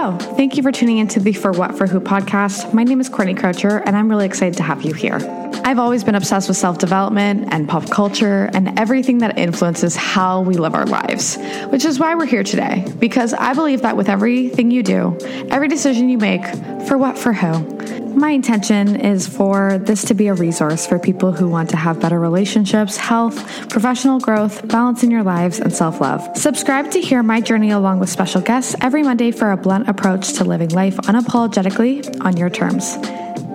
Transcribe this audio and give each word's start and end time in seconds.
Hello. 0.00 0.16
Thank 0.16 0.56
you 0.56 0.62
for 0.62 0.72
tuning 0.72 0.96
into 0.96 1.20
the 1.20 1.34
For 1.34 1.52
What 1.52 1.76
For 1.76 1.86
Who 1.86 2.00
podcast. 2.00 2.72
My 2.72 2.84
name 2.84 3.02
is 3.02 3.10
Courtney 3.10 3.34
Croucher, 3.34 3.82
and 3.84 3.94
I'm 3.94 4.08
really 4.08 4.24
excited 4.24 4.56
to 4.56 4.62
have 4.62 4.80
you 4.80 4.94
here. 4.94 5.18
I've 5.64 5.78
always 5.78 6.04
been 6.04 6.14
obsessed 6.14 6.48
with 6.48 6.56
self 6.56 6.78
development 6.78 7.48
and 7.52 7.68
pop 7.68 7.88
culture 7.90 8.50
and 8.54 8.78
everything 8.78 9.18
that 9.18 9.38
influences 9.38 9.96
how 9.96 10.42
we 10.42 10.54
live 10.54 10.74
our 10.74 10.86
lives, 10.86 11.36
which 11.68 11.84
is 11.84 11.98
why 11.98 12.14
we're 12.14 12.26
here 12.26 12.42
today. 12.42 12.84
Because 12.98 13.32
I 13.34 13.54
believe 13.54 13.82
that 13.82 13.96
with 13.96 14.08
everything 14.08 14.70
you 14.70 14.82
do, 14.82 15.16
every 15.50 15.68
decision 15.68 16.08
you 16.08 16.18
make, 16.18 16.44
for 16.86 16.98
what, 16.98 17.18
for 17.18 17.32
who, 17.32 17.80
my 18.14 18.30
intention 18.30 18.96
is 18.96 19.26
for 19.26 19.78
this 19.78 20.04
to 20.06 20.14
be 20.14 20.26
a 20.28 20.34
resource 20.34 20.86
for 20.86 20.98
people 20.98 21.32
who 21.32 21.48
want 21.48 21.70
to 21.70 21.76
have 21.76 22.00
better 22.00 22.18
relationships, 22.18 22.96
health, 22.96 23.68
professional 23.70 24.18
growth, 24.18 24.66
balance 24.68 25.02
in 25.02 25.10
your 25.10 25.22
lives, 25.22 25.60
and 25.60 25.72
self 25.72 26.00
love. 26.00 26.36
Subscribe 26.36 26.90
to 26.90 27.00
hear 27.00 27.22
my 27.22 27.40
journey 27.40 27.70
along 27.70 28.00
with 28.00 28.10
special 28.10 28.40
guests 28.40 28.74
every 28.80 29.02
Monday 29.02 29.30
for 29.30 29.52
a 29.52 29.56
blunt 29.56 29.88
approach 29.88 30.34
to 30.34 30.44
living 30.44 30.70
life 30.70 30.96
unapologetically 30.96 32.24
on 32.24 32.36
your 32.36 32.50
terms. 32.50 32.96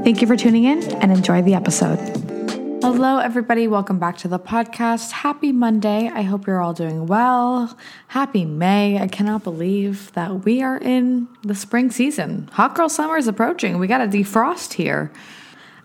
Thank 0.06 0.22
you 0.22 0.28
for 0.28 0.38
tuning 0.38 0.66
in 0.66 0.84
and 1.02 1.12
enjoy 1.12 1.42
the 1.42 1.56
episode. 1.56 1.98
Hello, 2.84 3.18
everybody. 3.18 3.68
Welcome 3.68 3.98
back 3.98 4.18
to 4.18 4.28
the 4.28 4.38
podcast. 4.38 5.10
Happy 5.10 5.52
Monday. 5.52 6.12
I 6.14 6.22
hope 6.22 6.46
you're 6.46 6.62
all 6.62 6.74
doing 6.74 7.08
well. 7.08 7.76
Happy 8.10 8.46
May. 8.46 9.00
I 9.00 9.08
cannot 9.08 9.44
believe 9.44 10.14
that 10.14 10.46
we 10.46 10.62
are 10.62 10.78
in 10.78 11.28
the 11.42 11.56
spring 11.56 11.90
season. 11.90 12.52
Hot 12.54 12.76
girl 12.76 12.88
summer 12.88 13.18
is 13.18 13.28
approaching. 13.28 13.80
We 13.80 13.88
got 13.88 13.98
to 13.98 14.08
defrost 14.08 14.74
here. 14.74 15.12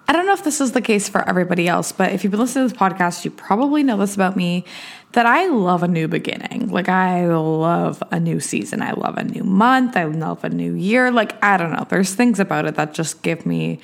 I 0.06 0.12
don't 0.12 0.26
know 0.26 0.32
if 0.32 0.44
this 0.44 0.60
is 0.60 0.72
the 0.72 0.82
case 0.82 1.08
for 1.08 1.26
everybody 1.26 1.68
else, 1.68 1.92
but 1.92 2.12
if 2.12 2.22
you've 2.22 2.32
been 2.32 2.40
listening 2.40 2.68
to 2.68 2.74
this 2.74 2.78
podcast, 2.78 3.24
you 3.24 3.30
probably 3.30 3.82
know 3.84 3.96
this 3.96 4.16
about 4.16 4.36
me 4.36 4.64
that 5.12 5.24
I 5.24 5.46
love 5.46 5.82
a 5.82 5.88
new 5.88 6.08
beginning. 6.08 6.68
Like, 6.68 6.88
I 6.88 7.28
love 7.28 8.02
a 8.10 8.18
new 8.18 8.40
season. 8.40 8.82
I 8.82 8.90
love 8.90 9.18
a 9.18 9.24
new 9.24 9.44
month. 9.44 9.96
I 9.96 10.04
love 10.04 10.44
a 10.44 10.48
new 10.48 10.74
year. 10.74 11.10
Like, 11.10 11.42
I 11.44 11.56
don't 11.56 11.72
know. 11.72 11.86
There's 11.88 12.12
things 12.14 12.40
about 12.40 12.66
it 12.66 12.74
that 12.74 12.92
just 12.92 13.22
give 13.22 13.46
me 13.46 13.78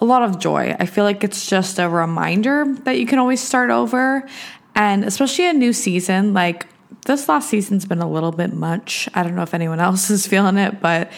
a 0.00 0.04
lot 0.04 0.22
of 0.22 0.38
joy. 0.38 0.74
I 0.80 0.86
feel 0.86 1.04
like 1.04 1.22
it's 1.22 1.46
just 1.46 1.78
a 1.78 1.88
reminder 1.88 2.74
that 2.84 2.98
you 2.98 3.06
can 3.06 3.18
always 3.18 3.40
start 3.40 3.70
over. 3.70 4.26
And 4.74 5.04
especially 5.04 5.46
a 5.46 5.52
new 5.52 5.72
season, 5.74 6.32
like 6.32 6.66
this 7.04 7.28
last 7.28 7.50
season's 7.50 7.84
been 7.84 8.00
a 8.00 8.10
little 8.10 8.32
bit 8.32 8.54
much. 8.54 9.08
I 9.14 9.22
don't 9.22 9.36
know 9.36 9.42
if 9.42 9.54
anyone 9.54 9.78
else 9.88 10.10
is 10.10 10.26
feeling 10.26 10.56
it, 10.56 10.80
but 10.80 11.12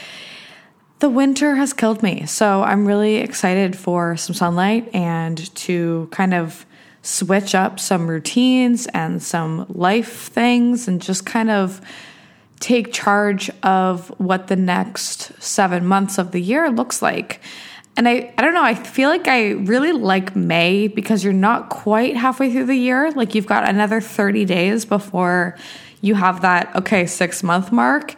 the 0.98 1.08
winter 1.08 1.54
has 1.54 1.72
killed 1.72 2.02
me. 2.02 2.26
So 2.26 2.62
I'm 2.62 2.84
really 2.84 3.16
excited 3.16 3.76
for 3.76 4.16
some 4.16 4.34
sunlight 4.34 4.92
and 4.94 5.52
to 5.56 6.08
kind 6.10 6.34
of 6.34 6.66
switch 7.02 7.54
up 7.54 7.80
some 7.80 8.08
routines 8.08 8.86
and 8.88 9.22
some 9.22 9.66
life 9.68 10.28
things 10.28 10.86
and 10.86 11.00
just 11.00 11.26
kind 11.26 11.50
of 11.50 11.80
take 12.60 12.92
charge 12.92 13.50
of 13.64 14.08
what 14.18 14.46
the 14.46 14.54
next 14.54 15.42
seven 15.42 15.84
months 15.84 16.18
of 16.18 16.30
the 16.30 16.40
year 16.40 16.70
looks 16.70 17.02
like. 17.02 17.40
And 17.96 18.08
I, 18.08 18.32
I 18.38 18.42
don't 18.42 18.54
know, 18.54 18.62
I 18.62 18.74
feel 18.74 19.10
like 19.10 19.28
I 19.28 19.50
really 19.50 19.92
like 19.92 20.34
May 20.34 20.88
because 20.88 21.22
you're 21.22 21.32
not 21.32 21.68
quite 21.68 22.16
halfway 22.16 22.50
through 22.50 22.66
the 22.66 22.74
year. 22.74 23.10
Like 23.12 23.34
you've 23.34 23.46
got 23.46 23.68
another 23.68 24.00
30 24.00 24.46
days 24.46 24.84
before 24.84 25.56
you 26.00 26.14
have 26.14 26.40
that, 26.40 26.74
okay, 26.74 27.06
six 27.06 27.42
month 27.42 27.70
mark. 27.70 28.14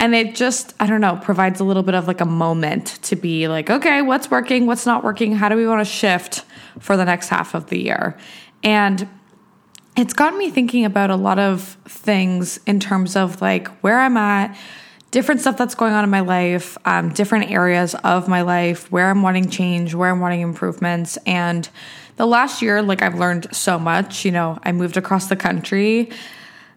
And 0.00 0.14
it 0.14 0.34
just, 0.34 0.74
I 0.80 0.86
don't 0.86 1.00
know, 1.00 1.16
provides 1.16 1.60
a 1.60 1.64
little 1.64 1.82
bit 1.82 1.94
of 1.94 2.06
like 2.06 2.20
a 2.20 2.26
moment 2.26 2.98
to 3.02 3.16
be 3.16 3.48
like, 3.48 3.68
okay, 3.68 4.00
what's 4.00 4.30
working, 4.30 4.66
what's 4.66 4.86
not 4.86 5.04
working, 5.04 5.32
how 5.32 5.48
do 5.48 5.56
we 5.56 5.66
want 5.66 5.80
to 5.80 5.92
shift 5.92 6.44
for 6.78 6.96
the 6.96 7.04
next 7.04 7.28
half 7.28 7.54
of 7.54 7.68
the 7.68 7.82
year? 7.82 8.16
And 8.62 9.08
it's 9.96 10.14
gotten 10.14 10.38
me 10.38 10.50
thinking 10.50 10.84
about 10.84 11.10
a 11.10 11.16
lot 11.16 11.38
of 11.38 11.76
things 11.84 12.60
in 12.66 12.78
terms 12.78 13.16
of 13.16 13.42
like 13.42 13.68
where 13.80 13.98
I'm 13.98 14.16
at 14.16 14.56
different 15.10 15.40
stuff 15.40 15.56
that's 15.56 15.74
going 15.74 15.92
on 15.92 16.04
in 16.04 16.10
my 16.10 16.20
life, 16.20 16.76
um, 16.84 17.10
different 17.10 17.50
areas 17.50 17.94
of 18.04 18.28
my 18.28 18.42
life, 18.42 18.90
where 18.92 19.10
I'm 19.10 19.22
wanting 19.22 19.48
change, 19.48 19.94
where 19.94 20.10
I'm 20.10 20.20
wanting 20.20 20.40
improvements. 20.42 21.16
And 21.26 21.68
the 22.16 22.26
last 22.26 22.62
year, 22.62 22.82
like 22.82 23.02
I've 23.02 23.18
learned 23.18 23.48
so 23.52 23.78
much. 23.78 24.24
You 24.24 24.32
know, 24.32 24.58
I 24.62 24.72
moved 24.72 24.96
across 24.96 25.28
the 25.28 25.36
country 25.36 26.10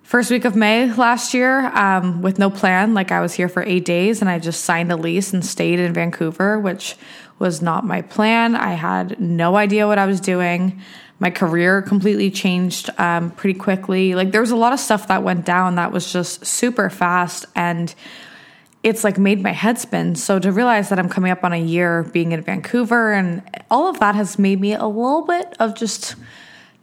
first 0.03 0.29
week 0.29 0.43
of 0.43 0.57
May 0.57 0.93
last 0.93 1.33
year 1.33 1.67
um, 1.67 2.21
with 2.21 2.37
no 2.37 2.49
plan. 2.49 2.93
Like 2.93 3.11
I 3.11 3.21
was 3.21 3.33
here 3.33 3.47
for 3.47 3.63
eight 3.63 3.85
days 3.85 4.19
and 4.19 4.29
I 4.29 4.39
just 4.39 4.65
signed 4.65 4.91
a 4.91 4.97
lease 4.97 5.31
and 5.31 5.45
stayed 5.45 5.79
in 5.79 5.93
Vancouver, 5.93 6.59
which 6.59 6.97
was 7.39 7.61
not 7.61 7.85
my 7.85 8.01
plan. 8.01 8.55
I 8.55 8.73
had 8.73 9.19
no 9.21 9.55
idea 9.55 9.87
what 9.87 9.97
I 9.97 10.05
was 10.05 10.19
doing 10.19 10.81
my 11.21 11.29
career 11.29 11.83
completely 11.83 12.31
changed 12.31 12.89
um, 12.97 13.29
pretty 13.29 13.57
quickly. 13.57 14.15
Like 14.15 14.31
there 14.31 14.41
was 14.41 14.49
a 14.49 14.55
lot 14.55 14.73
of 14.73 14.79
stuff 14.79 15.07
that 15.07 15.21
went 15.21 15.45
down 15.45 15.75
that 15.75 15.91
was 15.91 16.11
just 16.11 16.43
super 16.47 16.89
fast 16.89 17.45
and 17.55 17.93
it's 18.83 19.03
like 19.03 19.17
made 19.17 19.43
my 19.43 19.51
head 19.51 19.77
spin. 19.77 20.15
So 20.15 20.39
to 20.39 20.51
realize 20.51 20.89
that 20.89 20.97
I'm 20.97 21.09
coming 21.09 21.31
up 21.31 21.43
on 21.43 21.53
a 21.53 21.61
year 21.61 22.03
being 22.03 22.31
in 22.31 22.41
Vancouver 22.41 23.13
and 23.13 23.43
all 23.69 23.87
of 23.87 23.99
that 23.99 24.15
has 24.15 24.39
made 24.39 24.59
me 24.59 24.73
a 24.73 24.85
little 24.85 25.21
bit 25.21 25.55
of 25.59 25.75
just 25.75 26.15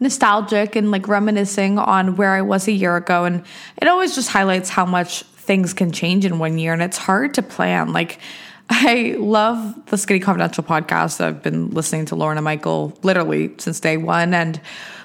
nostalgic 0.01 0.77
and 0.77 0.93
like 0.93 1.09
reminiscing 1.09 1.79
on 1.79 2.15
where 2.15 2.35
I 2.35 2.43
was 2.43 2.69
a 2.69 2.73
year 2.73 2.97
ago. 2.97 3.25
And 3.25 3.45
it 3.77 3.89
always 3.89 4.15
just 4.15 4.31
highlights 4.31 4.71
how 4.71 4.87
much 4.87 5.23
things 5.23 5.75
can 5.75 5.91
change 5.91 6.25
in 6.25 6.39
one 6.39 6.59
year 6.59 6.73
and 6.73 6.83
it's 6.83 6.99
hard 6.99 7.35
to 7.35 7.43
plan. 7.43 7.93
Like 7.93 8.21
I 8.71 9.17
love 9.19 9.87
the 9.87 9.97
Skinny 9.97 10.21
Confidential 10.21 10.63
podcast. 10.63 11.21
I've 11.21 11.43
been 11.43 11.71
listening 11.71 12.05
to 12.07 12.15
Lauryn 12.15 12.37
and 12.37 12.45
Michael 12.45 12.97
literally 13.03 13.55
since 13.59 13.81
day 13.81 13.97
one. 13.97 14.35
And 14.35 14.61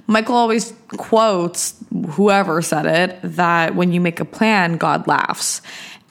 Michael 0.06 0.36
always 0.36 0.74
quotes 0.90 1.76
whoever 2.10 2.62
said 2.62 2.86
it 2.86 3.20
that 3.24 3.74
when 3.74 3.94
you 3.94 4.02
make 4.02 4.20
a 4.20 4.26
plan, 4.26 4.78
God 4.78 5.08
laughs. 5.08 5.62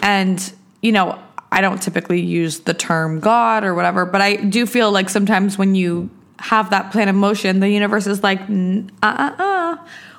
And, 0.00 0.53
you 0.82 0.93
know, 0.93 1.19
I 1.50 1.60
don't 1.60 1.81
typically 1.81 2.20
use 2.20 2.60
the 2.60 2.75
term 2.75 3.20
God 3.20 3.65
or 3.65 3.75
whatever, 3.75 4.04
but 4.04 4.20
I 4.20 4.37
do 4.37 4.66
feel 4.66 4.91
like 4.91 5.09
sometimes 5.09 5.56
when 5.56 5.75
you 5.75 6.10
have 6.38 6.70
that 6.70 6.93
plan 6.93 7.09
of 7.09 7.15
motion, 7.15 7.60
the 7.60 7.69
universe 7.69 8.06
is 8.06 8.22
like, 8.22 8.41
uh 8.41 8.82
uh 9.03 9.34
uh, 9.38 9.76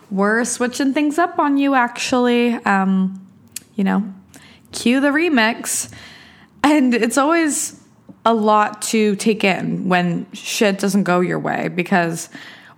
we're 0.10 0.46
switching 0.46 0.94
things 0.94 1.18
up 1.18 1.38
on 1.40 1.58
you, 1.58 1.76
actually. 1.76 2.54
Um, 2.54 3.20
you 3.76 3.84
know, 3.84 4.14
cue 4.72 5.00
the 5.00 5.10
remix. 5.10 5.92
And 6.64 6.94
it's 6.94 7.18
always 7.18 7.80
a 8.26 8.34
lot 8.34 8.82
to 8.84 9.16
take 9.18 9.44
in 9.44 9.90
when 9.90 10.32
shit 10.32 10.80
doesn't 10.80 11.04
go 11.04 11.20
your 11.20 11.40
way 11.40 11.68
because 11.68 12.30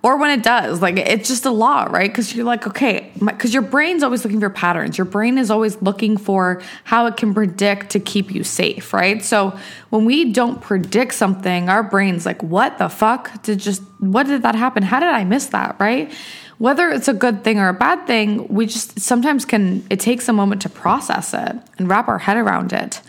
or 0.05 0.17
when 0.17 0.29
it 0.29 0.43
does 0.43 0.83
like 0.83 0.97
it's 0.97 1.27
just 1.27 1.45
a 1.45 1.51
lot 1.51 1.91
right? 1.91 2.11
Because 2.11 2.35
you're 2.35 2.45
like 2.45 2.67
okay 2.67 3.11
because 3.19 3.55
your 3.55 3.63
brain's 3.63 4.03
always 4.03 4.23
looking 4.23 4.39
for 4.39 4.51
patterns. 4.51 4.99
Your 4.99 5.05
brain 5.05 5.39
is 5.39 5.49
always 5.49 5.81
looking 5.81 6.15
for 6.15 6.61
how 6.83 7.07
it 7.07 7.17
can 7.17 7.33
predict 7.33 7.89
to 7.89 7.99
keep 7.99 8.31
you 8.31 8.43
safe 8.43 8.93
right? 8.93 9.23
So 9.25 9.57
when 9.89 10.05
we 10.05 10.31
don't 10.31 10.61
predict 10.61 11.15
something 11.15 11.69
our 11.69 11.81
brain's 11.81 12.23
like 12.23 12.43
what 12.43 12.77
the 12.77 12.87
fuck 12.87 13.41
did 13.41 13.57
just 13.57 13.81
what 13.99 14.27
did 14.27 14.43
that 14.43 14.53
happen? 14.53 14.83
How 14.83 14.99
did 14.99 15.09
i 15.09 15.23
miss 15.23 15.47
that? 15.47 15.75
Right? 15.79 16.13
Whether 16.59 16.91
it's 16.91 17.07
a 17.07 17.13
good 17.13 17.43
thing 17.43 17.57
or 17.59 17.69
a 17.69 17.73
bad 17.73 18.05
thing 18.05 18.47
we 18.47 18.67
just 18.67 18.99
sometimes 18.99 19.43
can 19.43 19.83
it 19.89 19.99
takes 19.99 20.29
a 20.29 20.33
moment 20.33 20.61
to 20.61 20.69
process 20.69 21.33
it 21.33 21.55
and 21.79 21.89
wrap 21.89 22.07
our 22.07 22.19
head 22.19 22.37
around 22.37 22.73
it. 22.73 23.01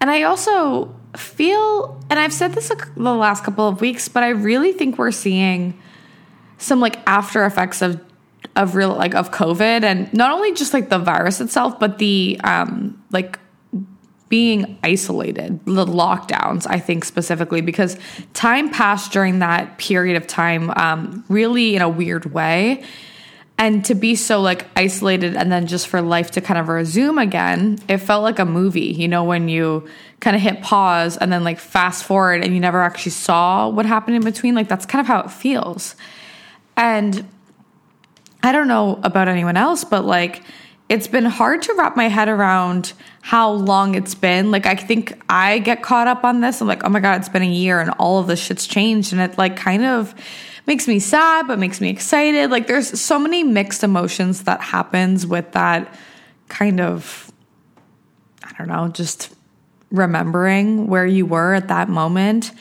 And 0.00 0.10
I 0.10 0.22
also 0.22 0.96
feel, 1.14 2.02
and 2.08 2.18
I've 2.18 2.32
said 2.32 2.54
this 2.54 2.72
the 2.96 3.14
last 3.14 3.44
couple 3.44 3.68
of 3.68 3.82
weeks, 3.82 4.08
but 4.08 4.22
I 4.22 4.30
really 4.30 4.72
think 4.72 4.96
we're 4.96 5.10
seeing 5.10 5.78
some 6.60 6.80
like 6.80 6.98
after 7.06 7.44
effects 7.44 7.82
of 7.82 8.00
of 8.56 8.74
real 8.74 8.94
like 8.94 9.14
of 9.14 9.30
COVID 9.30 9.82
and 9.82 10.12
not 10.12 10.32
only 10.32 10.52
just 10.54 10.72
like 10.72 10.88
the 10.88 10.98
virus 10.98 11.40
itself, 11.40 11.78
but 11.78 11.98
the 11.98 12.40
um 12.44 13.02
like 13.10 13.38
being 14.28 14.78
isolated, 14.84 15.58
the 15.66 15.84
lockdowns, 15.84 16.64
I 16.68 16.78
think 16.78 17.04
specifically 17.04 17.62
because 17.62 17.98
time 18.32 18.70
passed 18.70 19.10
during 19.12 19.40
that 19.40 19.76
period 19.78 20.16
of 20.16 20.28
time 20.28 20.70
um, 20.76 21.24
really 21.28 21.74
in 21.74 21.82
a 21.82 21.88
weird 21.88 22.32
way. 22.32 22.84
And 23.58 23.84
to 23.86 23.94
be 23.94 24.14
so 24.14 24.40
like 24.40 24.66
isolated 24.76 25.36
and 25.36 25.50
then 25.50 25.66
just 25.66 25.88
for 25.88 26.00
life 26.00 26.30
to 26.32 26.40
kind 26.40 26.58
of 26.58 26.68
resume 26.68 27.18
again 27.18 27.78
it 27.88 27.98
felt 27.98 28.22
like 28.22 28.38
a 28.38 28.46
movie 28.46 28.86
you 28.92 29.06
know 29.06 29.22
when 29.24 29.50
you 29.50 29.86
kind 30.20 30.34
of 30.34 30.40
hit 30.40 30.62
pause 30.62 31.18
and 31.18 31.30
then 31.30 31.44
like 31.44 31.58
fast 31.58 32.04
forward 32.04 32.42
and 32.42 32.54
you 32.54 32.60
never 32.60 32.80
actually 32.80 33.12
saw 33.12 33.68
what 33.68 33.84
happened 33.84 34.16
in 34.16 34.22
between. 34.22 34.54
Like 34.54 34.68
that's 34.68 34.86
kind 34.86 35.00
of 35.00 35.06
how 35.06 35.20
it 35.20 35.30
feels 35.30 35.94
and 36.76 37.28
i 38.42 38.52
don't 38.52 38.68
know 38.68 39.00
about 39.02 39.28
anyone 39.28 39.56
else 39.56 39.84
but 39.84 40.04
like 40.04 40.42
it's 40.88 41.06
been 41.06 41.24
hard 41.24 41.62
to 41.62 41.74
wrap 41.74 41.96
my 41.96 42.08
head 42.08 42.28
around 42.28 42.94
how 43.22 43.52
long 43.52 43.94
it's 43.94 44.16
been. 44.16 44.50
Like, 44.50 44.66
I 44.66 44.74
think 44.74 45.22
I 45.28 45.60
get 45.60 45.84
caught 45.84 46.08
up 46.08 46.24
on 46.24 46.40
this. 46.40 46.60
I'm 46.60 46.66
like, 46.66 46.82
oh 46.82 46.88
my 46.88 46.98
God, 46.98 47.20
it's 47.20 47.28
been 47.28 47.44
a 47.44 47.46
year 47.46 47.78
and 47.78 47.90
all 47.90 48.18
of 48.18 48.26
this 48.26 48.40
shit's 48.42 48.66
changed. 48.66 49.12
And 49.12 49.22
it, 49.22 49.38
like, 49.38 49.54
kind 49.56 49.84
of 49.84 50.12
makes 50.70 50.86
me 50.86 50.98
sad, 50.98 51.48
but 51.48 51.58
makes 51.58 51.80
me 51.80 51.88
excited. 51.88 52.48
Like 52.50 52.68
there's 52.68 53.00
so 53.00 53.18
many 53.18 53.42
mixed 53.42 53.82
emotions 53.82 54.44
that 54.44 54.60
happens 54.60 55.26
with 55.26 55.50
that 55.52 55.92
kind 56.48 56.80
of 56.80 57.32
I 58.44 58.52
don't 58.56 58.68
know, 58.68 58.88
just 58.88 59.34
remembering 59.90 60.86
where 60.86 61.06
you 61.06 61.26
were 61.26 61.54
at 61.54 61.68
that 61.68 61.88
moment 61.88 62.52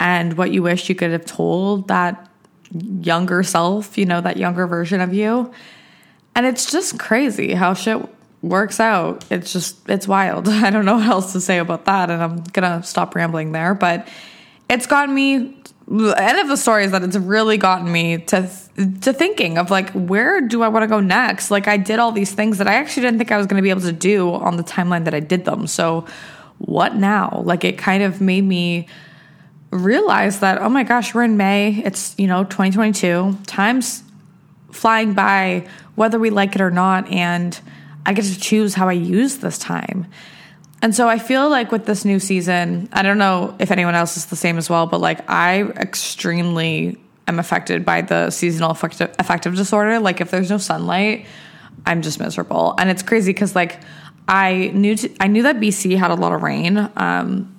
and 0.00 0.36
what 0.36 0.50
you 0.50 0.62
wish 0.62 0.88
you 0.88 0.96
could 0.96 1.12
have 1.12 1.24
told 1.24 1.86
that 1.86 2.28
younger 2.72 3.42
self, 3.42 3.98
you 3.98 4.06
know, 4.06 4.20
that 4.20 4.36
younger 4.36 4.66
version 4.66 5.00
of 5.00 5.12
you. 5.12 5.52
And 6.34 6.46
it's 6.46 6.70
just 6.70 6.98
crazy 6.98 7.52
how 7.52 7.74
shit 7.74 8.00
works 8.40 8.80
out. 8.80 9.24
It's 9.30 9.52
just, 9.52 9.88
it's 9.88 10.08
wild. 10.08 10.48
I 10.48 10.70
don't 10.70 10.84
know 10.84 10.96
what 10.96 11.06
else 11.06 11.32
to 11.32 11.40
say 11.40 11.58
about 11.58 11.84
that. 11.84 12.10
And 12.10 12.22
I'm 12.22 12.42
going 12.44 12.80
to 12.80 12.86
stop 12.86 13.14
rambling 13.14 13.52
there. 13.52 13.74
But 13.74 14.08
it's 14.68 14.86
gotten 14.86 15.14
me, 15.14 15.56
the 15.86 16.14
end 16.18 16.38
of 16.38 16.48
the 16.48 16.56
story 16.56 16.84
is 16.84 16.92
that 16.92 17.02
it's 17.02 17.16
really 17.16 17.58
gotten 17.58 17.90
me 17.90 18.18
to, 18.18 18.50
to 19.02 19.12
thinking 19.12 19.58
of 19.58 19.70
like, 19.70 19.90
where 19.90 20.40
do 20.40 20.62
I 20.62 20.68
want 20.68 20.82
to 20.84 20.86
go 20.86 21.00
next? 21.00 21.50
Like, 21.50 21.68
I 21.68 21.76
did 21.76 21.98
all 21.98 22.12
these 22.12 22.32
things 22.32 22.58
that 22.58 22.66
I 22.66 22.74
actually 22.74 23.02
didn't 23.02 23.18
think 23.18 23.30
I 23.32 23.36
was 23.36 23.46
going 23.46 23.58
to 23.58 23.62
be 23.62 23.70
able 23.70 23.82
to 23.82 23.92
do 23.92 24.32
on 24.32 24.56
the 24.56 24.64
timeline 24.64 25.04
that 25.04 25.14
I 25.14 25.20
did 25.20 25.44
them. 25.44 25.66
So, 25.66 26.06
what 26.58 26.94
now? 26.94 27.42
Like, 27.44 27.64
it 27.64 27.76
kind 27.76 28.02
of 28.02 28.20
made 28.20 28.44
me 28.44 28.86
realize 29.72 30.40
that, 30.40 30.60
oh 30.62 30.68
my 30.68 30.84
gosh, 30.84 31.14
we're 31.14 31.24
in 31.24 31.36
May. 31.36 31.82
It's, 31.84 32.14
you 32.18 32.28
know, 32.28 32.44
2022. 32.44 33.38
Time's 33.46 34.04
flying 34.70 35.14
by, 35.14 35.66
whether 35.96 36.18
we 36.18 36.30
like 36.30 36.54
it 36.54 36.60
or 36.60 36.70
not. 36.70 37.10
And, 37.10 37.58
I 38.04 38.12
get 38.12 38.24
to 38.24 38.38
choose 38.38 38.74
how 38.74 38.88
I 38.88 38.92
use 38.92 39.38
this 39.38 39.58
time. 39.58 40.06
And 40.80 40.94
so 40.94 41.08
I 41.08 41.18
feel 41.18 41.48
like 41.48 41.70
with 41.70 41.86
this 41.86 42.04
new 42.04 42.18
season, 42.18 42.88
I 42.92 43.02
don't 43.02 43.18
know 43.18 43.54
if 43.60 43.70
anyone 43.70 43.94
else 43.94 44.16
is 44.16 44.26
the 44.26 44.36
same 44.36 44.58
as 44.58 44.68
well, 44.68 44.86
but 44.86 45.00
like 45.00 45.28
I 45.30 45.62
extremely 45.62 46.98
am 47.28 47.38
affected 47.38 47.84
by 47.84 48.00
the 48.00 48.30
seasonal 48.30 48.72
affective, 48.72 49.14
affective 49.18 49.54
disorder. 49.54 50.00
Like 50.00 50.20
if 50.20 50.32
there's 50.32 50.50
no 50.50 50.58
sunlight, 50.58 51.26
I'm 51.86 52.02
just 52.02 52.18
miserable. 52.18 52.74
And 52.78 52.90
it's 52.90 53.02
crazy 53.02 53.32
because 53.32 53.54
like 53.54 53.80
I 54.26 54.72
knew 54.74 54.96
to, 54.96 55.10
I 55.20 55.28
knew 55.28 55.44
that 55.44 55.56
BC 55.56 55.96
had 55.96 56.10
a 56.10 56.16
lot 56.16 56.32
of 56.32 56.42
rain, 56.42 56.90
um, 56.96 57.51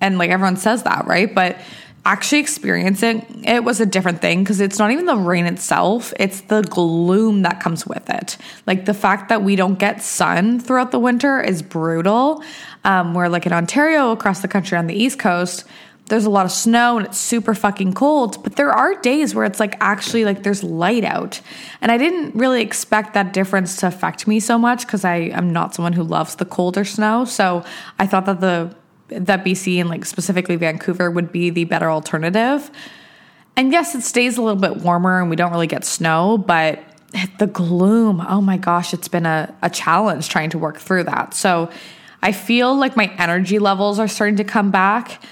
and 0.00 0.18
like 0.18 0.30
everyone 0.30 0.56
says 0.56 0.82
that, 0.84 1.06
right? 1.06 1.34
But 1.34 1.58
actually 2.06 2.38
experiencing 2.38 3.44
it 3.46 3.62
was 3.62 3.80
a 3.80 3.86
different 3.86 4.22
thing 4.22 4.42
because 4.42 4.60
it's 4.60 4.78
not 4.78 4.90
even 4.90 5.04
the 5.04 5.16
rain 5.16 5.46
itself, 5.46 6.14
it's 6.18 6.40
the 6.42 6.62
gloom 6.62 7.42
that 7.42 7.60
comes 7.60 7.86
with 7.86 8.08
it. 8.08 8.36
Like 8.66 8.86
the 8.86 8.94
fact 8.94 9.28
that 9.28 9.42
we 9.42 9.56
don't 9.56 9.78
get 9.78 10.02
sun 10.02 10.60
throughout 10.60 10.92
the 10.92 10.98
winter 10.98 11.40
is 11.40 11.62
brutal. 11.62 12.42
Um, 12.82 13.12
where, 13.12 13.28
like 13.28 13.44
in 13.44 13.52
Ontario, 13.52 14.10
across 14.10 14.40
the 14.40 14.48
country 14.48 14.78
on 14.78 14.86
the 14.86 14.94
East 14.94 15.18
Coast, 15.18 15.66
there's 16.10 16.24
a 16.24 16.30
lot 16.30 16.44
of 16.44 16.52
snow 16.52 16.96
and 16.96 17.06
it's 17.06 17.18
super 17.18 17.54
fucking 17.54 17.92
cold, 17.92 18.42
but 18.42 18.56
there 18.56 18.72
are 18.72 18.94
days 19.00 19.34
where 19.34 19.44
it's 19.44 19.60
like 19.60 19.76
actually 19.80 20.24
like 20.24 20.42
there's 20.42 20.62
light 20.62 21.04
out. 21.04 21.40
And 21.80 21.92
I 21.92 21.98
didn't 21.98 22.34
really 22.34 22.62
expect 22.62 23.14
that 23.14 23.32
difference 23.32 23.76
to 23.76 23.86
affect 23.86 24.26
me 24.26 24.40
so 24.40 24.58
much 24.58 24.86
because 24.86 25.04
I 25.04 25.16
am 25.16 25.52
not 25.52 25.74
someone 25.74 25.92
who 25.92 26.02
loves 26.02 26.34
the 26.34 26.44
colder 26.44 26.84
snow. 26.84 27.24
So 27.24 27.64
I 27.98 28.06
thought 28.06 28.26
that 28.26 28.40
the 28.40 28.74
that 29.10 29.44
BC 29.44 29.80
and 29.80 29.88
like 29.88 30.04
specifically 30.04 30.56
Vancouver 30.56 31.10
would 31.10 31.32
be 31.32 31.50
the 31.50 31.64
better 31.64 31.90
alternative. 31.90 32.70
And 33.56 33.72
yes, 33.72 33.94
it 33.94 34.02
stays 34.02 34.38
a 34.38 34.42
little 34.42 34.60
bit 34.60 34.78
warmer 34.78 35.20
and 35.20 35.28
we 35.28 35.36
don't 35.36 35.52
really 35.52 35.66
get 35.66 35.84
snow, 35.84 36.38
but 36.38 36.82
the 37.38 37.46
gloom, 37.46 38.24
oh 38.26 38.40
my 38.40 38.56
gosh, 38.56 38.94
it's 38.94 39.08
been 39.08 39.26
a, 39.26 39.54
a 39.62 39.70
challenge 39.70 40.28
trying 40.28 40.50
to 40.50 40.58
work 40.58 40.78
through 40.78 41.04
that. 41.04 41.34
So 41.34 41.70
I 42.22 42.32
feel 42.32 42.74
like 42.74 42.96
my 42.96 43.12
energy 43.18 43.58
levels 43.58 43.98
are 43.98 44.08
starting 44.08 44.36
to 44.36 44.44
come 44.44 44.70
back 44.70 45.22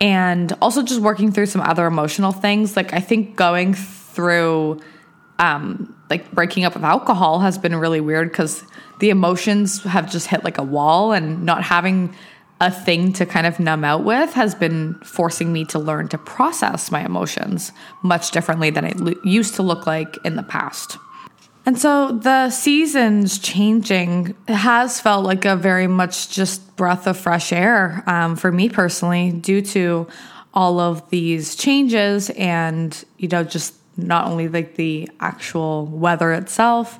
and 0.00 0.52
also 0.60 0.82
just 0.82 1.00
working 1.00 1.32
through 1.32 1.46
some 1.46 1.60
other 1.60 1.86
emotional 1.86 2.32
things. 2.32 2.76
Like 2.76 2.92
I 2.92 3.00
think 3.00 3.36
going 3.36 3.74
through 3.74 4.80
um 5.38 5.94
like 6.10 6.32
breaking 6.32 6.64
up 6.64 6.74
with 6.74 6.82
alcohol 6.82 7.40
has 7.40 7.58
been 7.58 7.76
really 7.76 8.00
weird 8.00 8.30
because 8.30 8.64
the 9.00 9.10
emotions 9.10 9.82
have 9.84 10.10
just 10.10 10.26
hit 10.26 10.42
like 10.42 10.58
a 10.58 10.62
wall 10.62 11.12
and 11.12 11.44
not 11.44 11.62
having 11.62 12.14
a 12.60 12.70
thing 12.70 13.12
to 13.12 13.24
kind 13.24 13.46
of 13.46 13.60
numb 13.60 13.84
out 13.84 14.04
with 14.04 14.34
has 14.34 14.54
been 14.54 14.94
forcing 15.04 15.52
me 15.52 15.64
to 15.66 15.78
learn 15.78 16.08
to 16.08 16.18
process 16.18 16.90
my 16.90 17.04
emotions 17.04 17.72
much 18.02 18.32
differently 18.32 18.70
than 18.70 18.84
it 18.84 19.24
used 19.24 19.54
to 19.54 19.62
look 19.62 19.86
like 19.86 20.16
in 20.24 20.36
the 20.36 20.42
past. 20.42 20.98
And 21.66 21.78
so 21.78 22.12
the 22.12 22.50
seasons 22.50 23.38
changing 23.38 24.34
has 24.48 25.00
felt 25.00 25.24
like 25.24 25.44
a 25.44 25.54
very 25.54 25.86
much 25.86 26.30
just 26.30 26.76
breath 26.76 27.06
of 27.06 27.16
fresh 27.16 27.52
air 27.52 28.02
um, 28.06 28.36
for 28.36 28.50
me 28.50 28.68
personally, 28.70 29.32
due 29.32 29.60
to 29.62 30.08
all 30.54 30.80
of 30.80 31.08
these 31.10 31.54
changes 31.54 32.30
and, 32.30 33.04
you 33.18 33.28
know, 33.28 33.44
just 33.44 33.74
not 33.96 34.26
only 34.26 34.48
like 34.48 34.76
the 34.76 35.10
actual 35.20 35.86
weather 35.86 36.32
itself, 36.32 36.98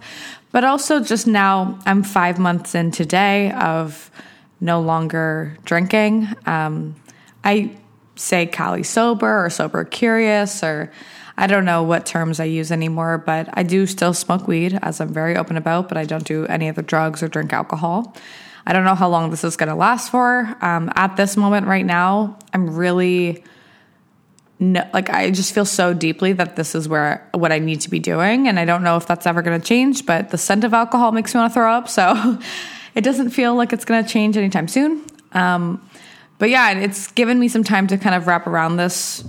but 0.53 0.65
also 0.65 1.03
just 1.03 1.27
now 1.27 1.79
I'm 1.87 2.03
five 2.03 2.39
months 2.39 2.75
in 2.75 2.91
today 2.91 3.51
of 3.53 4.11
no 4.61 4.81
longer 4.81 5.57
drinking. 5.65 6.29
Um, 6.47 6.97
I 7.45 7.77
say 8.17 8.47
Cali 8.47 8.83
sober 8.83 9.45
or 9.45 9.51
sober 9.51 9.85
curious, 9.85 10.63
or 10.63 10.91
I 11.37 11.47
don't 11.47 11.65
know 11.65 11.85
what 11.85 12.05
terms 12.05 12.41
I 12.41 12.45
use 12.45 12.73
anymore, 12.73 13.19
but 13.19 13.49
I 13.53 13.63
do 13.63 13.87
still 13.87 14.13
smoke 14.13 14.49
weed, 14.49 14.79
as 14.83 15.01
I'm 15.01 15.13
very 15.13 15.37
open 15.37 15.57
about, 15.57 15.89
but 15.89 15.97
I 15.97 16.05
don't 16.05 16.25
do 16.25 16.47
any 16.47 16.69
other 16.69 16.83
drugs 16.83 17.23
or 17.23 17.29
drink 17.29 17.53
alcohol. 17.53 18.17
I 18.67 18.73
don't 18.73 18.85
know 18.85 18.97
how 18.97 19.09
long 19.09 19.31
this 19.31 19.45
is 19.45 19.57
going 19.57 19.69
to 19.69 19.75
last 19.75 20.11
for. 20.11 20.55
Um, 20.61 20.93
at 20.95 21.17
this 21.17 21.37
moment 21.37 21.67
right 21.67 21.87
now, 21.87 22.39
I'm 22.53 22.75
really. 22.77 23.45
No, 24.61 24.85
like 24.93 25.09
I 25.09 25.31
just 25.31 25.55
feel 25.55 25.65
so 25.65 25.95
deeply 25.95 26.33
that 26.33 26.57
this 26.57 26.75
is 26.75 26.89
where 26.89 27.29
what 27.33 27.53
I 27.53 27.61
need 27.61 27.83
to 27.83 27.91
be 27.91 28.01
doing, 28.01 28.49
and 28.49 28.59
I 28.59 28.65
don't 28.65 28.83
know 28.83 28.97
if 28.97 29.07
that's 29.07 29.25
ever 29.25 29.41
going 29.41 29.59
to 29.59 29.65
change. 29.65 30.05
But 30.05 30.31
the 30.31 30.39
scent 30.39 30.65
of 30.65 30.75
alcohol 30.75 31.13
makes 31.13 31.33
me 31.33 31.39
want 31.39 31.53
to 31.53 31.55
throw 31.55 31.73
up, 31.73 31.89
so 31.89 32.39
it 32.95 33.03
doesn't 33.03 33.31
feel 33.31 33.55
like 33.55 33.73
it's 33.73 33.85
going 33.85 34.05
to 34.05 34.11
change 34.11 34.37
anytime 34.37 34.69
soon. 34.69 35.05
Um, 35.33 35.83
but 36.39 36.51
yeah, 36.51 36.73
it's 36.73 37.11
given 37.13 37.39
me 37.39 37.49
some 37.49 37.65
time 37.65 37.87
to 37.89 37.99
kind 37.99 38.15
of 38.15 38.27
wrap 38.27 38.47
around 38.47 38.77
this 38.77 39.25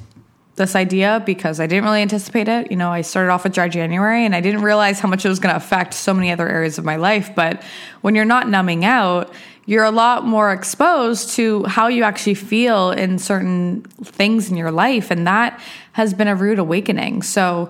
this 0.59 0.75
idea 0.75 1.23
because 1.25 1.59
I 1.59 1.67
didn't 1.67 1.85
really 1.85 2.01
anticipate 2.01 2.47
it. 2.50 2.69
You 2.69 2.77
know, 2.77 2.91
I 2.91 3.01
started 3.01 3.31
off 3.31 3.45
with 3.45 3.53
dry 3.53 3.69
January 3.69 4.25
and 4.25 4.35
I 4.35 4.41
didn't 4.41 4.61
realize 4.61 5.00
how 5.00 5.07
much 5.07 5.25
it 5.25 5.29
was 5.29 5.39
going 5.39 5.53
to 5.53 5.57
affect 5.57 5.94
so 5.94 6.13
many 6.13 6.31
other 6.31 6.47
areas 6.47 6.77
of 6.77 6.83
my 6.83 6.97
life. 6.97 7.33
But 7.33 7.63
when 8.01 8.13
you're 8.13 8.25
not 8.25 8.50
numbing 8.50 8.83
out, 8.83 9.33
you're 9.65 9.85
a 9.85 9.91
lot 9.91 10.25
more 10.25 10.51
exposed 10.51 11.29
to 11.35 11.63
how 11.63 11.88
you 11.88 12.03
actually 12.03 12.33
feel 12.33 12.91
in 12.91 13.17
certain 13.19 13.83
things 14.03 14.51
in 14.51 14.57
your 14.57 14.71
life. 14.71 15.09
And 15.12 15.25
that 15.25 15.59
has 15.94 16.13
been 16.13 16.27
a 16.27 16.35
rude 16.35 16.59
awakening. 16.59 17.23
So, 17.23 17.69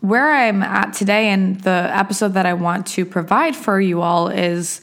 where 0.00 0.30
I'm 0.30 0.62
at 0.62 0.92
today 0.92 1.28
and 1.28 1.58
the 1.62 1.88
episode 1.90 2.34
that 2.34 2.44
I 2.44 2.52
want 2.52 2.86
to 2.88 3.06
provide 3.06 3.56
for 3.56 3.80
you 3.80 4.02
all 4.02 4.28
is 4.28 4.82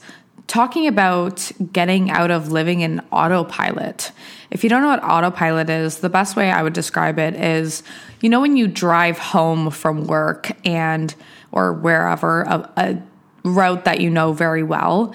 talking 0.52 0.86
about 0.86 1.50
getting 1.72 2.10
out 2.10 2.30
of 2.30 2.52
living 2.52 2.82
in 2.82 3.00
autopilot. 3.10 4.12
If 4.50 4.62
you 4.62 4.68
don't 4.68 4.82
know 4.82 4.88
what 4.88 5.02
autopilot 5.02 5.70
is, 5.70 6.00
the 6.00 6.10
best 6.10 6.36
way 6.36 6.50
I 6.50 6.62
would 6.62 6.74
describe 6.74 7.18
it 7.18 7.34
is 7.34 7.82
you 8.20 8.28
know, 8.28 8.42
when 8.42 8.58
you 8.58 8.68
drive 8.68 9.18
home 9.18 9.70
from 9.70 10.06
work 10.06 10.52
and 10.66 11.14
or 11.52 11.72
wherever, 11.72 12.42
a, 12.42 12.70
a 12.76 13.02
route 13.44 13.86
that 13.86 14.02
you 14.02 14.10
know 14.10 14.34
very 14.34 14.62
well, 14.62 15.14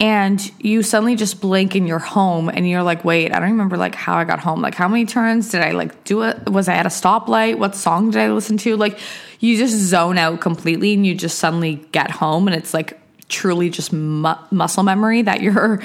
and 0.00 0.50
you 0.58 0.82
suddenly 0.82 1.16
just 1.16 1.38
blink 1.38 1.76
in 1.76 1.86
your 1.86 1.98
home 1.98 2.48
and 2.48 2.68
you're 2.68 2.84
like 2.84 3.04
wait 3.04 3.32
i 3.32 3.40
don't 3.40 3.50
remember 3.50 3.76
like 3.76 3.96
how 3.96 4.16
i 4.16 4.24
got 4.24 4.38
home. 4.38 4.62
Like 4.62 4.74
how 4.74 4.88
many 4.88 5.04
turns 5.04 5.50
did 5.50 5.60
i 5.60 5.72
like 5.72 6.04
do 6.04 6.22
it? 6.22 6.48
Was 6.48 6.68
i 6.68 6.74
at 6.74 6.86
a 6.86 6.88
stoplight? 6.88 7.58
What 7.58 7.74
song 7.74 8.10
did 8.10 8.22
i 8.22 8.30
listen 8.30 8.56
to? 8.58 8.76
Like 8.76 8.98
you 9.40 9.58
just 9.58 9.74
zone 9.74 10.16
out 10.16 10.40
completely 10.40 10.94
and 10.94 11.06
you 11.06 11.14
just 11.14 11.38
suddenly 11.38 11.86
get 11.92 12.10
home 12.10 12.48
and 12.48 12.56
it's 12.56 12.72
like 12.72 12.98
truly 13.28 13.70
just 13.70 13.92
mu- 13.92 14.34
muscle 14.50 14.82
memory 14.82 15.22
that 15.22 15.40
your 15.40 15.80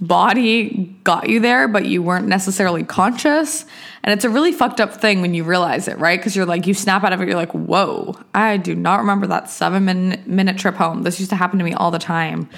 body 0.00 0.96
got 1.02 1.28
you 1.28 1.40
there, 1.40 1.66
but 1.66 1.84
you 1.86 2.02
weren't 2.02 2.28
necessarily 2.28 2.84
conscious. 2.84 3.64
And 4.04 4.12
it's 4.12 4.24
a 4.24 4.30
really 4.30 4.52
fucked 4.52 4.80
up 4.80 4.94
thing 4.94 5.20
when 5.20 5.34
you 5.34 5.44
realize 5.44 5.88
it, 5.88 5.98
right? 5.98 6.18
Because 6.18 6.36
you're 6.36 6.46
like, 6.46 6.66
you 6.66 6.74
snap 6.74 7.02
out 7.02 7.12
of 7.12 7.20
it, 7.20 7.26
you're 7.26 7.36
like, 7.36 7.52
whoa, 7.52 8.16
I 8.32 8.56
do 8.56 8.74
not 8.74 9.00
remember 9.00 9.26
that 9.28 9.50
seven 9.50 9.84
minute, 9.84 10.26
minute 10.26 10.58
trip 10.58 10.76
home. 10.76 11.02
This 11.02 11.18
used 11.18 11.30
to 11.30 11.36
happen 11.36 11.58
to 11.58 11.64
me 11.64 11.74
all 11.74 11.90
the 11.90 11.98
time. 11.98 12.48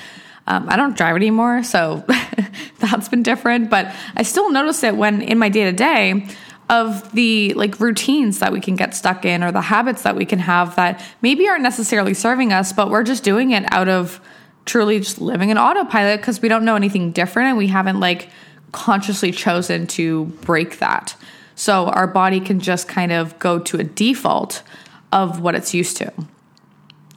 Um, 0.46 0.68
I 0.68 0.76
don't 0.76 0.96
drive 0.96 1.16
anymore, 1.16 1.62
so 1.62 2.04
that's 2.78 3.08
been 3.08 3.22
different, 3.22 3.70
but 3.70 3.94
I 4.16 4.22
still 4.22 4.50
notice 4.50 4.82
it 4.82 4.96
when 4.96 5.22
in 5.22 5.38
my 5.38 5.48
day 5.48 5.64
to 5.64 5.72
day 5.72 6.26
of 6.70 7.12
the 7.12 7.52
like 7.54 7.80
routines 7.80 8.38
that 8.38 8.52
we 8.52 8.60
can 8.60 8.76
get 8.76 8.94
stuck 8.94 9.24
in 9.24 9.42
or 9.42 9.50
the 9.50 9.60
habits 9.60 10.02
that 10.02 10.14
we 10.14 10.24
can 10.24 10.38
have 10.38 10.76
that 10.76 11.04
maybe 11.20 11.48
aren't 11.48 11.64
necessarily 11.64 12.14
serving 12.14 12.52
us, 12.52 12.72
but 12.72 12.88
we're 12.88 13.02
just 13.02 13.24
doing 13.24 13.50
it 13.50 13.70
out 13.72 13.88
of 13.88 14.20
truly 14.66 15.00
just 15.00 15.20
living 15.20 15.50
in 15.50 15.58
autopilot 15.58 16.20
because 16.20 16.40
we 16.40 16.48
don't 16.48 16.64
know 16.64 16.76
anything 16.76 17.10
different 17.10 17.48
and 17.48 17.58
we 17.58 17.66
haven't 17.66 17.98
like 17.98 18.30
consciously 18.70 19.32
chosen 19.32 19.84
to 19.88 20.26
break 20.42 20.78
that. 20.78 21.16
So 21.56 21.86
our 21.88 22.06
body 22.06 22.38
can 22.38 22.60
just 22.60 22.86
kind 22.86 23.10
of 23.10 23.36
go 23.40 23.58
to 23.58 23.78
a 23.78 23.84
default 23.84 24.62
of 25.10 25.40
what 25.40 25.56
it's 25.56 25.74
used 25.74 25.96
to. 25.96 26.12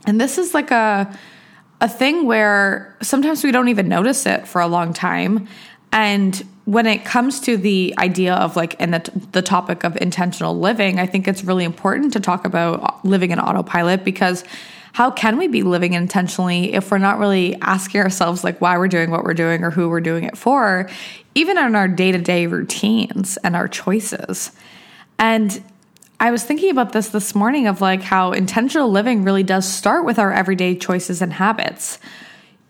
And 0.08 0.20
this 0.20 0.40
is 0.40 0.56
like 0.56 0.72
a 0.72 1.16
a 1.80 1.88
thing 1.90 2.26
where 2.26 2.96
sometimes 3.02 3.44
we 3.44 3.52
don't 3.52 3.68
even 3.68 3.90
notice 3.90 4.26
it 4.26 4.48
for 4.48 4.62
a 4.62 4.68
long 4.68 4.94
time 4.94 5.50
and 5.94 6.44
when 6.66 6.86
it 6.86 7.06
comes 7.06 7.40
to 7.42 7.56
the 7.56 7.94
idea 7.98 8.34
of 8.34 8.56
like 8.56 8.76
and 8.80 8.94
the, 8.94 9.12
the 9.32 9.42
topic 9.42 9.86
of 9.86 9.96
intentional 10.02 10.60
living 10.60 11.00
i 11.00 11.06
think 11.06 11.28
it's 11.28 11.44
really 11.44 11.64
important 11.64 12.12
to 12.12 12.20
talk 12.20 12.46
about 12.46 13.06
living 13.06 13.32
in 13.32 13.40
autopilot 13.40 14.04
because 14.04 14.44
how 14.94 15.10
can 15.10 15.38
we 15.38 15.48
be 15.48 15.64
living 15.64 15.94
intentionally 15.94 16.74
if 16.74 16.92
we're 16.92 17.00
not 17.00 17.18
really 17.18 17.56
asking 17.62 18.02
ourselves 18.02 18.44
like 18.44 18.62
why 18.62 18.78
we're 18.78 18.88
doing 18.88 19.10
what 19.10 19.24
we're 19.24 19.34
doing 19.34 19.64
or 19.64 19.72
who 19.72 19.90
we're 19.90 20.02
doing 20.02 20.24
it 20.24 20.38
for 20.38 20.90
even 21.36 21.58
in 21.58 21.76
our 21.76 21.88
day-to-day 21.88 22.46
routines 22.46 23.38
and 23.38 23.56
our 23.56 23.68
choices? 23.68 24.52
And 25.18 25.64
i 26.20 26.32
was 26.32 26.44
thinking 26.44 26.70
about 26.70 26.94
this 26.94 27.10
this 27.10 27.34
morning 27.34 27.68
of 27.68 27.82
like 27.82 28.04
how 28.04 28.32
intentional 28.32 28.90
living 28.90 29.24
really 29.24 29.44
does 29.44 29.68
start 29.68 30.06
with 30.06 30.20
our 30.20 30.32
everyday 30.32 30.76
choices 30.76 31.22
and 31.22 31.34
habits. 31.34 31.98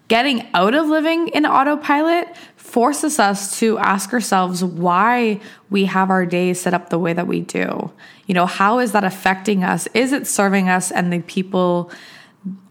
Getting 0.08 0.48
out 0.54 0.76
of 0.76 0.88
living 0.88 1.30
in 1.30 1.46
autopilot 1.46 2.28
forces 2.64 3.20
us 3.20 3.60
to 3.60 3.78
ask 3.78 4.14
ourselves 4.14 4.64
why 4.64 5.40
we 5.70 5.84
have 5.84 6.10
our 6.10 6.26
days 6.26 6.62
set 6.62 6.74
up 6.74 6.90
the 6.90 6.98
way 6.98 7.12
that 7.12 7.28
we 7.28 7.42
do. 7.42 7.92
You 8.26 8.34
know, 8.34 8.46
how 8.46 8.80
is 8.80 8.94
that 8.94 9.04
affecting 9.04 9.66
us? 9.66 9.88
Is 9.94 10.14
it 10.14 10.26
serving 10.26 10.70
us 10.70 10.90
and 10.90 11.12
the 11.12 11.20
people 11.20 11.92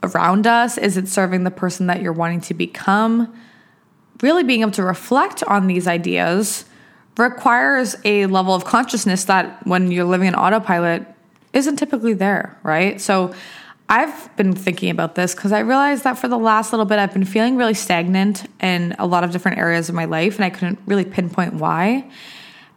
around 0.02 0.46
us? 0.46 0.78
Is 0.78 0.96
it 0.96 1.08
serving 1.08 1.44
the 1.44 1.50
person 1.50 1.88
that 1.88 2.00
you're 2.00 2.14
wanting 2.14 2.40
to 2.40 2.54
become? 2.54 3.32
Really 4.22 4.42
being 4.42 4.62
able 4.62 4.72
to 4.72 4.82
reflect 4.82 5.44
on 5.44 5.66
these 5.66 5.86
ideas 5.86 6.64
requires 7.18 7.94
a 8.04 8.24
level 8.26 8.54
of 8.54 8.64
consciousness 8.64 9.24
that 9.26 9.64
when 9.66 9.92
you're 9.92 10.06
living 10.06 10.26
in 10.26 10.34
autopilot 10.34 11.06
isn't 11.52 11.76
typically 11.76 12.14
there, 12.14 12.58
right? 12.62 12.98
So 12.98 13.34
I've 13.92 14.34
been 14.38 14.54
thinking 14.54 14.88
about 14.88 15.16
this 15.16 15.34
because 15.34 15.52
I 15.52 15.58
realized 15.58 16.04
that 16.04 16.16
for 16.16 16.26
the 16.26 16.38
last 16.38 16.72
little 16.72 16.86
bit, 16.86 16.98
I've 16.98 17.12
been 17.12 17.26
feeling 17.26 17.58
really 17.58 17.74
stagnant 17.74 18.46
in 18.58 18.96
a 18.98 19.06
lot 19.06 19.22
of 19.22 19.32
different 19.32 19.58
areas 19.58 19.90
of 19.90 19.94
my 19.94 20.06
life, 20.06 20.36
and 20.36 20.46
I 20.46 20.48
couldn't 20.48 20.78
really 20.86 21.04
pinpoint 21.04 21.52
why. 21.52 22.10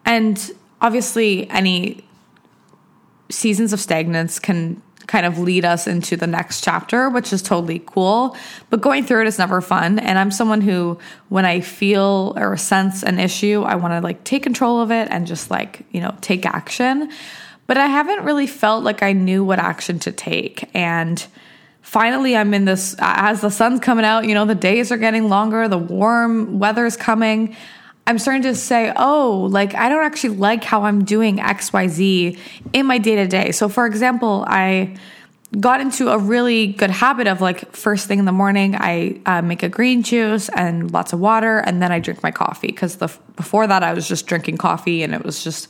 And 0.04 0.52
obviously, 0.82 1.50
any 1.50 2.04
seasons 3.30 3.72
of 3.72 3.80
stagnance 3.80 4.42
can 4.42 4.82
kind 5.08 5.26
of 5.26 5.40
lead 5.40 5.64
us 5.64 5.88
into 5.88 6.18
the 6.18 6.28
next 6.28 6.66
chapter, 6.66 7.10
which 7.10 7.32
is 7.32 7.42
totally 7.42 7.82
cool. 7.86 8.36
But 8.70 8.82
going 8.82 9.06
through 9.06 9.22
it 9.22 9.28
is 9.28 9.40
never 9.40 9.62
fun. 9.62 10.00
And 10.00 10.20
I'm 10.20 10.32
someone 10.32 10.60
who, 10.60 11.00
when 11.30 11.46
I 11.46 11.62
feel 11.62 12.34
or 12.36 12.58
sense 12.58 13.04
an 13.04 13.20
issue, 13.20 13.62
I 13.62 13.76
want 13.76 13.94
to 13.94 14.02
like 14.02 14.26
take 14.26 14.44
control 14.44 14.82
of 14.82 14.92
it 14.92 15.08
and 15.10 15.26
just 15.26 15.50
like, 15.50 15.86
you 15.92 16.02
know, 16.02 16.14
take 16.20 16.46
action. 16.46 17.10
But 17.68 17.78
I 17.78 17.88
haven't 17.88 18.24
really 18.24 18.48
felt 18.48 18.84
like 18.84 19.02
I 19.02 19.14
knew 19.14 19.44
what 19.44 19.60
action 19.60 20.00
to 20.00 20.12
take. 20.12 20.70
And 20.74 21.26
finally, 21.82 22.36
I'm 22.36 22.54
in 22.54 22.66
this, 22.66 22.96
as 23.00 23.42
the 23.42 23.50
sun's 23.50 23.80
coming 23.80 24.06
out, 24.06 24.26
you 24.26 24.34
know, 24.34 24.46
the 24.46 24.56
days 24.56 24.92
are 24.92 24.98
getting 24.98 25.30
longer, 25.30 25.68
the 25.68 25.78
warm 25.78 26.60
weather's 26.60 26.96
coming. 26.96 27.56
I'm 28.08 28.20
starting 28.20 28.44
to 28.44 28.56
say, 28.56 28.94
oh, 28.96 29.48
like 29.52 29.74
I 29.74 29.90
don't 29.90 30.04
actually 30.04 30.38
like 30.38 30.64
how 30.64 30.84
I'm 30.84 31.06
doing 31.06 31.38
XYZ 31.38 32.38
in 32.72 32.86
my 32.86 33.00
day 33.00 33.16
to 33.16 33.28
day. 33.28 33.52
So, 33.52 33.68
for 33.68 33.88
example, 33.88 34.46
I 34.48 34.96
got 35.60 35.82
into 35.82 36.10
a 36.10 36.18
really 36.18 36.68
good 36.68 36.90
habit 36.90 37.28
of 37.28 37.42
like 37.42 37.72
first 37.76 38.08
thing 38.08 38.20
in 38.20 38.26
the 38.26 38.32
morning, 38.32 38.76
I 38.76 39.22
uh, 39.26 39.42
make 39.42 39.64
a 39.64 39.70
green 39.70 40.04
juice 40.04 40.50
and 40.50 40.92
lots 40.92 41.14
of 41.14 41.20
water, 41.20 41.60
and 41.60 41.82
then 41.82 41.92
I 41.92 42.00
drink 42.00 42.22
my 42.24 42.32
coffee 42.32 42.68
because 42.68 42.98
the 42.98 43.12
before 43.36 43.68
that 43.68 43.84
I 43.84 43.94
was 43.94 44.08
just 44.08 44.28
drinking 44.28 44.58
coffee 44.58 45.04
and 45.04 45.14
it 45.14 45.24
was 45.24 45.44
just 45.44 45.68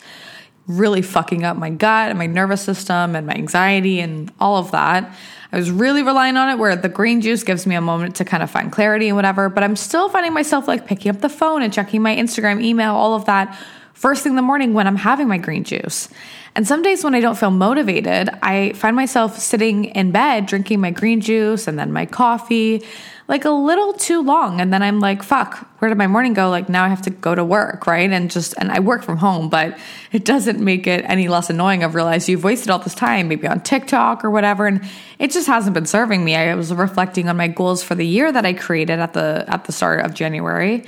really 0.68 1.02
fucking 1.02 1.44
up 1.44 1.58
my 1.58 1.70
gut 1.70 2.10
and 2.10 2.18
my 2.18 2.26
nervous 2.26 2.62
system 2.62 3.16
and 3.16 3.28
my 3.28 3.34
anxiety 3.34 4.00
and 4.00 4.32
all 4.40 4.58
of 4.58 4.72
that. 4.72 5.16
I 5.52 5.58
was 5.58 5.70
really 5.72 6.02
relying 6.02 6.38
on 6.38 6.50
it 6.50 6.58
where 6.58 6.76
the 6.76 6.90
green 6.90 7.22
juice 7.22 7.44
gives 7.44 7.66
me 7.66 7.76
a 7.76 7.82
moment 7.82 8.16
to 8.18 8.26
kind 8.26 8.42
of 8.42 8.50
find 8.50 8.72
clarity 8.72 9.08
and 9.08 9.16
whatever, 9.16 9.48
but 9.48 9.64
I'm 9.64 9.76
still 9.76 10.10
finding 10.10 10.34
myself 10.34 10.68
like 10.68 10.88
picking 10.88 11.10
up 11.10 11.22
the 11.22 11.30
phone 11.30 11.62
and 11.62 11.72
checking 11.72 12.02
my 12.02 12.16
Instagram, 12.16 12.64
email, 12.64 12.94
all 12.94 13.14
of 13.14 13.26
that 13.26 13.58
first 13.94 14.24
thing 14.24 14.34
in 14.34 14.36
the 14.36 14.42
morning 14.42 14.74
when 14.74 14.88
I'm 14.88 14.98
having 14.98 15.28
my 15.28 15.38
green 15.38 15.64
juice. 15.64 16.10
And 16.56 16.68
some 16.68 16.82
days 16.82 17.04
when 17.04 17.16
I 17.16 17.22
don't 17.22 17.38
feel 17.38 17.52
motivated, 17.52 18.30
I 18.42 18.74
find 18.74 18.96
myself 18.96 19.38
sitting 19.40 19.86
in 19.86 20.12
bed 20.12 20.46
drinking 20.46 20.82
my 20.82 20.92
green 20.92 21.22
juice 21.22 21.68
and 21.68 21.78
then 21.78 21.92
my 21.92 22.06
coffee 22.06 22.84
like 23.28 23.44
a 23.44 23.50
little 23.50 23.94
too 23.94 24.22
long. 24.22 24.62
And 24.62 24.72
then 24.72 24.84
I'm 24.84 25.00
like, 25.00 25.24
fuck, 25.24 25.68
where 25.80 25.90
did 25.90 25.98
my 25.98 26.06
morning 26.06 26.34
go? 26.34 26.50
Like 26.50 26.70
now 26.70 26.86
I 26.86 26.90
have 26.90 27.02
to 27.04 27.10
go 27.10 27.34
to 27.34 27.44
work, 27.44 27.88
right? 27.88 28.10
And 28.10 28.30
just, 28.30 28.54
and 28.58 28.72
I 28.72 28.80
work 28.80 29.04
from 29.04 29.18
home, 29.18 29.50
but 29.50 29.78
it 30.12 30.26
doesn't 30.26 30.60
make 30.60 30.86
it 30.86 31.04
any 31.08 31.28
less 31.28 31.50
annoying. 31.50 31.84
I've 31.84 31.96
realized 31.96 32.30
you've 32.30 32.44
wasted 32.44 32.70
all 32.70 32.80
this 32.80 32.94
time, 32.94 33.28
maybe 33.28 33.48
on 33.48 33.62
TikTok 33.62 34.24
or 34.24 34.30
whatever. 34.30 34.68
And 34.68 34.88
it 35.18 35.32
just 35.32 35.48
hasn't 35.48 35.74
been 35.74 35.88
serving 35.88 36.24
me. 36.24 36.36
I 36.36 36.54
was 36.54 36.72
reflecting 36.72 37.28
on 37.28 37.38
my 37.38 37.48
goals 37.48 37.82
for 37.82 37.96
the 37.96 38.06
year 38.06 38.32
that 38.32 38.46
I 38.46 38.54
created 38.54 39.00
at 39.00 39.14
the, 39.14 39.44
at 39.48 39.66
the 39.66 39.72
start 39.72 40.06
of 40.06 40.14
January. 40.14 40.86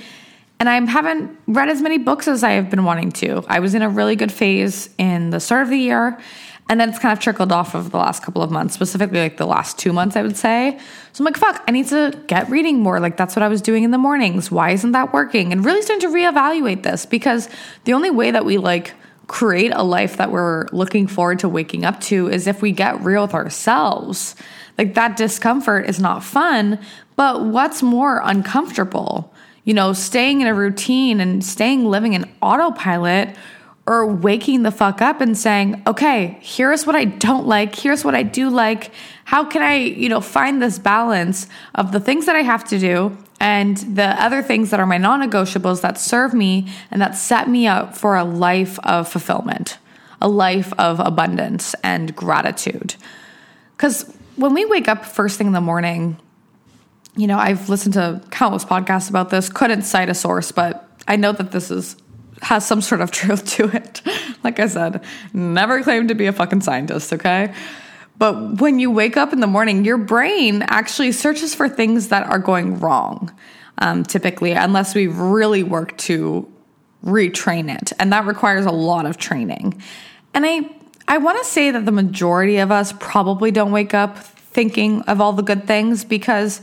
And 0.60 0.68
I 0.68 0.80
haven't 0.86 1.36
read 1.46 1.68
as 1.68 1.82
many 1.82 1.98
books 1.98 2.28
as 2.28 2.42
I 2.44 2.50
have 2.52 2.70
been 2.70 2.84
wanting 2.84 3.12
to. 3.12 3.44
I 3.48 3.60
was 3.60 3.74
in 3.74 3.82
a 3.82 3.88
really 3.88 4.16
good 4.16 4.32
phase 4.32 4.90
in 4.98 5.30
the 5.30 5.40
start 5.40 5.62
of 5.62 5.70
the 5.70 5.78
year 5.78 6.18
and 6.68 6.78
then 6.78 6.90
it's 6.90 6.98
kind 6.98 7.16
of 7.16 7.22
trickled 7.22 7.50
off 7.50 7.74
of 7.74 7.90
the 7.90 7.96
last 7.96 8.22
couple 8.22 8.42
of 8.42 8.50
months, 8.50 8.74
specifically 8.74 9.20
like 9.20 9.38
the 9.38 9.46
last 9.46 9.78
two 9.78 9.92
months, 9.92 10.16
I 10.16 10.22
would 10.22 10.36
say. 10.36 10.78
So 11.12 11.22
I'm 11.22 11.24
like, 11.24 11.38
fuck, 11.38 11.62
I 11.66 11.70
need 11.70 11.86
to 11.88 12.18
get 12.26 12.48
reading 12.50 12.80
more. 12.80 13.00
Like 13.00 13.16
that's 13.16 13.34
what 13.34 13.42
I 13.42 13.48
was 13.48 13.62
doing 13.62 13.84
in 13.84 13.90
the 13.90 13.98
mornings. 13.98 14.50
Why 14.50 14.70
isn't 14.70 14.92
that 14.92 15.12
working? 15.12 15.52
And 15.52 15.64
really 15.64 15.80
starting 15.80 16.08
to 16.08 16.14
reevaluate 16.14 16.82
this 16.82 17.06
because 17.06 17.48
the 17.84 17.94
only 17.94 18.10
way 18.10 18.30
that 18.30 18.44
we 18.44 18.58
like 18.58 18.92
create 19.28 19.72
a 19.74 19.82
life 19.82 20.16
that 20.18 20.30
we're 20.30 20.66
looking 20.72 21.06
forward 21.06 21.38
to 21.38 21.48
waking 21.48 21.84
up 21.84 22.00
to 22.00 22.28
is 22.28 22.46
if 22.46 22.60
we 22.60 22.72
get 22.72 23.00
real 23.02 23.22
with 23.22 23.34
ourselves. 23.34 24.34
Like 24.76 24.94
that 24.94 25.16
discomfort 25.16 25.88
is 25.88 25.98
not 25.98 26.22
fun, 26.22 26.78
but 27.16 27.44
what's 27.44 27.82
more 27.82 28.20
uncomfortable? 28.22 29.32
You 29.64 29.74
know, 29.74 29.92
staying 29.92 30.40
in 30.40 30.46
a 30.46 30.54
routine 30.54 31.20
and 31.20 31.44
staying 31.44 31.86
living 31.86 32.12
in 32.12 32.30
autopilot 32.40 33.36
or 33.88 34.06
waking 34.06 34.64
the 34.64 34.70
fuck 34.70 35.00
up 35.00 35.22
and 35.22 35.36
saying, 35.36 35.82
okay, 35.86 36.36
here's 36.42 36.84
what 36.84 36.94
I 36.94 37.06
don't 37.06 37.46
like, 37.46 37.74
here's 37.74 38.04
what 38.04 38.14
I 38.14 38.22
do 38.22 38.50
like. 38.50 38.90
How 39.24 39.46
can 39.46 39.62
I, 39.62 39.76
you 39.76 40.10
know, 40.10 40.20
find 40.20 40.60
this 40.60 40.78
balance 40.78 41.46
of 41.74 41.90
the 41.90 41.98
things 41.98 42.26
that 42.26 42.36
I 42.36 42.42
have 42.42 42.64
to 42.64 42.78
do 42.78 43.16
and 43.40 43.78
the 43.78 44.08
other 44.22 44.42
things 44.42 44.68
that 44.70 44.78
are 44.78 44.84
my 44.84 44.98
non 44.98 45.22
negotiables 45.22 45.80
that 45.80 45.98
serve 45.98 46.34
me 46.34 46.70
and 46.90 47.00
that 47.00 47.16
set 47.16 47.48
me 47.48 47.66
up 47.66 47.96
for 47.96 48.14
a 48.14 48.24
life 48.24 48.78
of 48.80 49.08
fulfillment, 49.08 49.78
a 50.20 50.28
life 50.28 50.70
of 50.74 51.00
abundance 51.00 51.74
and 51.82 52.14
gratitude. 52.14 52.94
Because 53.74 54.14
when 54.36 54.52
we 54.52 54.66
wake 54.66 54.86
up 54.86 55.06
first 55.06 55.38
thing 55.38 55.46
in 55.46 55.54
the 55.54 55.62
morning, 55.62 56.18
you 57.16 57.26
know, 57.26 57.38
I've 57.38 57.70
listened 57.70 57.94
to 57.94 58.20
countless 58.30 58.66
podcasts 58.66 59.08
about 59.08 59.30
this, 59.30 59.48
couldn't 59.48 59.82
cite 59.82 60.10
a 60.10 60.14
source, 60.14 60.52
but 60.52 60.86
I 61.08 61.16
know 61.16 61.32
that 61.32 61.52
this 61.52 61.70
is 61.70 61.96
has 62.42 62.66
some 62.66 62.80
sort 62.80 63.00
of 63.00 63.10
truth 63.10 63.46
to 63.56 63.68
it. 63.68 64.02
like 64.44 64.60
I 64.60 64.66
said, 64.66 65.04
never 65.32 65.82
claim 65.82 66.08
to 66.08 66.14
be 66.14 66.26
a 66.26 66.32
fucking 66.32 66.60
scientist, 66.60 67.12
okay? 67.12 67.54
But 68.18 68.60
when 68.60 68.78
you 68.78 68.90
wake 68.90 69.16
up 69.16 69.32
in 69.32 69.40
the 69.40 69.46
morning, 69.46 69.84
your 69.84 69.98
brain 69.98 70.62
actually 70.62 71.12
searches 71.12 71.54
for 71.54 71.68
things 71.68 72.08
that 72.08 72.26
are 72.26 72.38
going 72.38 72.80
wrong, 72.80 73.32
um, 73.78 74.02
typically, 74.02 74.52
unless 74.52 74.94
we 74.94 75.06
really 75.06 75.62
work 75.62 75.96
to 75.98 76.50
retrain 77.04 77.72
it. 77.72 77.92
And 77.98 78.12
that 78.12 78.26
requires 78.26 78.66
a 78.66 78.72
lot 78.72 79.06
of 79.06 79.18
training. 79.18 79.80
And 80.34 80.44
I, 80.44 80.68
I 81.06 81.18
want 81.18 81.38
to 81.38 81.44
say 81.44 81.70
that 81.70 81.84
the 81.84 81.92
majority 81.92 82.58
of 82.58 82.72
us 82.72 82.92
probably 82.98 83.52
don't 83.52 83.70
wake 83.70 83.94
up 83.94 84.18
thinking 84.18 85.02
of 85.02 85.20
all 85.20 85.32
the 85.32 85.42
good 85.42 85.66
things 85.66 86.04
because 86.04 86.60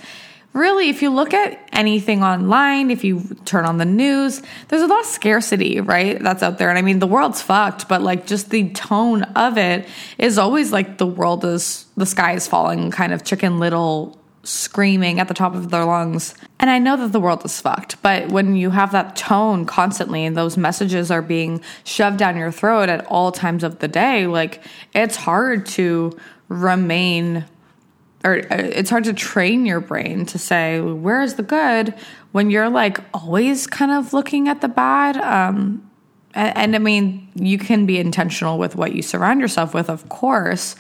really, 0.56 0.90
if 0.90 1.02
you 1.02 1.12
look 1.12 1.34
at 1.34 1.60
anything 1.74 2.24
online, 2.24 2.90
if 2.90 3.04
you 3.04 3.22
turn 3.44 3.66
on 3.66 3.78
the 3.78 3.86
news, 3.86 4.42
there's 4.70 4.82
a 4.82 4.88
lot 4.88 5.02
of 5.02 5.06
scarcity, 5.06 5.82
right? 5.82 6.18
That's 6.20 6.42
out 6.42 6.58
there. 6.58 6.70
And 6.70 6.80
I 6.80 6.82
mean, 6.82 7.00
the 7.00 7.08
world's 7.08 7.42
fucked, 7.42 7.88
but 7.90 8.02
like 8.02 8.26
just 8.26 8.50
the 8.50 8.70
tone 8.70 9.24
of 9.36 9.58
it 9.58 9.88
is 10.18 10.38
always 10.38 10.72
like 10.72 10.98
the 10.98 11.06
world 11.06 11.44
is, 11.44 11.86
the 11.98 12.06
sky 12.06 12.34
is 12.34 12.48
falling, 12.48 12.90
kind 12.90 13.14
of 13.14 13.26
chicken 13.26 13.60
little 13.60 14.18
screaming 14.44 15.20
at 15.20 15.28
the 15.28 15.34
top 15.34 15.56
of 15.56 15.72
their 15.72 15.84
lungs. 15.84 16.36
And 16.60 16.70
I 16.70 16.80
know 16.80 16.96
that 16.98 17.12
the 17.12 17.20
world 17.20 17.44
is 17.44 17.60
fucked, 17.60 18.02
but 18.02 18.30
when 18.30 18.56
you 18.56 18.70
have 18.70 18.94
that 18.94 19.16
tone 19.16 19.66
constantly 19.66 20.24
and 20.24 20.38
those 20.38 20.56
messages 20.56 21.12
are 21.12 21.22
being 21.22 21.62
shoved 21.84 22.18
down 22.18 22.38
your 22.38 22.52
throat 22.52 22.88
at 22.88 23.06
all 23.08 23.32
times 23.32 23.64
of 23.64 23.80
the 23.80 23.88
day, 23.90 24.26
like 24.26 24.64
it's 24.94 25.18
hard 25.18 25.66
to 25.66 26.18
remain 26.48 27.44
or 28.26 28.40
uh, 28.52 28.58
it's 28.58 28.90
hard 28.90 29.04
to 29.04 29.14
train 29.14 29.66
your 29.66 29.80
brain 29.80 30.26
to 30.26 30.40
say 30.40 30.82
where 30.82 31.22
is 31.22 31.36
the 31.36 31.44
good 31.44 31.94
when 32.32 32.50
you're 32.50 32.70
like 32.70 32.98
always 33.14 33.68
kind 33.68 33.92
of 33.92 34.12
looking 34.12 34.50
at 34.50 34.62
the 34.62 34.68
bad 34.68 35.16
um, 35.18 35.90
and, 36.34 36.58
and, 36.58 36.76
i 36.76 36.80
mean 36.80 37.30
you 37.36 37.58
can 37.58 37.86
be 37.86 37.98
intentional 38.00 38.58
with 38.58 38.76
what 38.76 38.94
you 38.94 39.02
surround 39.02 39.40
yourself 39.40 39.74
with 39.74 39.90
of 39.90 40.10
course 40.10 40.76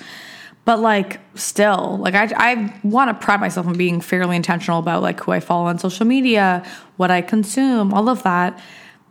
but 0.65 0.79
like 0.79 1.19
still 1.35 1.97
like 1.99 2.15
i, 2.15 2.31
I 2.35 2.79
want 2.83 3.09
to 3.09 3.25
pride 3.25 3.39
myself 3.39 3.67
on 3.67 3.77
being 3.77 4.01
fairly 4.01 4.35
intentional 4.35 4.79
about 4.79 5.03
like 5.03 5.21
who 5.21 5.31
i 5.31 5.39
follow 5.39 5.67
on 5.67 5.77
social 5.77 6.05
media 6.05 6.65
what 6.97 7.11
i 7.11 7.21
consume 7.21 7.93
all 7.93 8.09
of 8.09 8.23
that. 8.23 8.59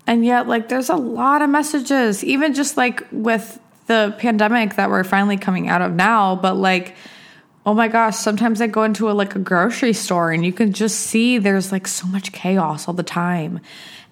And 0.06 0.22
yet 0.22 0.46
like 0.46 0.68
there's 0.68 0.90
a 0.90 0.96
lot 0.96 1.40
of 1.40 1.48
messages 1.48 2.22
even 2.22 2.52
just 2.52 2.76
like 2.76 3.06
with 3.10 3.58
the 3.86 4.14
pandemic 4.18 4.74
that 4.74 4.90
we're 4.90 5.02
finally 5.02 5.38
coming 5.38 5.70
out 5.70 5.80
of 5.80 5.92
now 5.92 6.36
but 6.36 6.56
like 6.56 6.94
Oh 7.66 7.72
my 7.72 7.88
gosh, 7.88 8.16
sometimes 8.16 8.60
I 8.60 8.66
go 8.66 8.82
into 8.82 9.10
a 9.10 9.12
like 9.12 9.34
a 9.34 9.38
grocery 9.38 9.94
store 9.94 10.32
and 10.32 10.44
you 10.44 10.52
can 10.52 10.72
just 10.72 11.00
see 11.00 11.38
there's 11.38 11.72
like 11.72 11.86
so 11.86 12.06
much 12.06 12.32
chaos 12.32 12.86
all 12.86 12.94
the 12.94 13.02
time. 13.02 13.60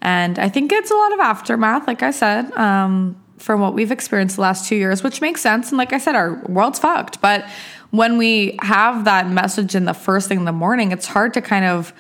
And 0.01 0.39
I 0.39 0.49
think 0.49 0.73
it's 0.73 0.91
a 0.91 0.97
lot 0.97 1.13
of 1.13 1.21
aftermath, 1.21 1.87
like 1.87 2.03
I 2.03 2.11
said, 2.11 2.51
um, 2.53 3.15
from 3.37 3.61
what 3.61 3.75
we've 3.75 3.93
experienced 3.93 4.37
the 4.37 4.43
last 4.43 4.69
two 4.69 4.77
years, 4.77 5.03
which 5.03 5.21
makes 5.21 5.41
sense. 5.41 5.69
And 5.69 5.79
like 5.79 5.93
I 5.93 5.99
said, 5.99 6.15
our 6.15 6.43
world's 6.47 6.79
fucked. 6.79 7.21
But 7.21 7.47
when 7.91 8.17
we 8.17 8.59
have 8.63 9.05
that 9.05 9.29
message 9.29 9.75
in 9.75 9.85
the 9.85 9.95
first 9.95 10.29
thing 10.29 10.39
in 10.39 10.45
the 10.45 10.53
morning, 10.53 10.91
it's 10.91 11.07
hard 11.07 11.35
to 11.35 11.43
kind 11.43 11.67
of 11.67 11.93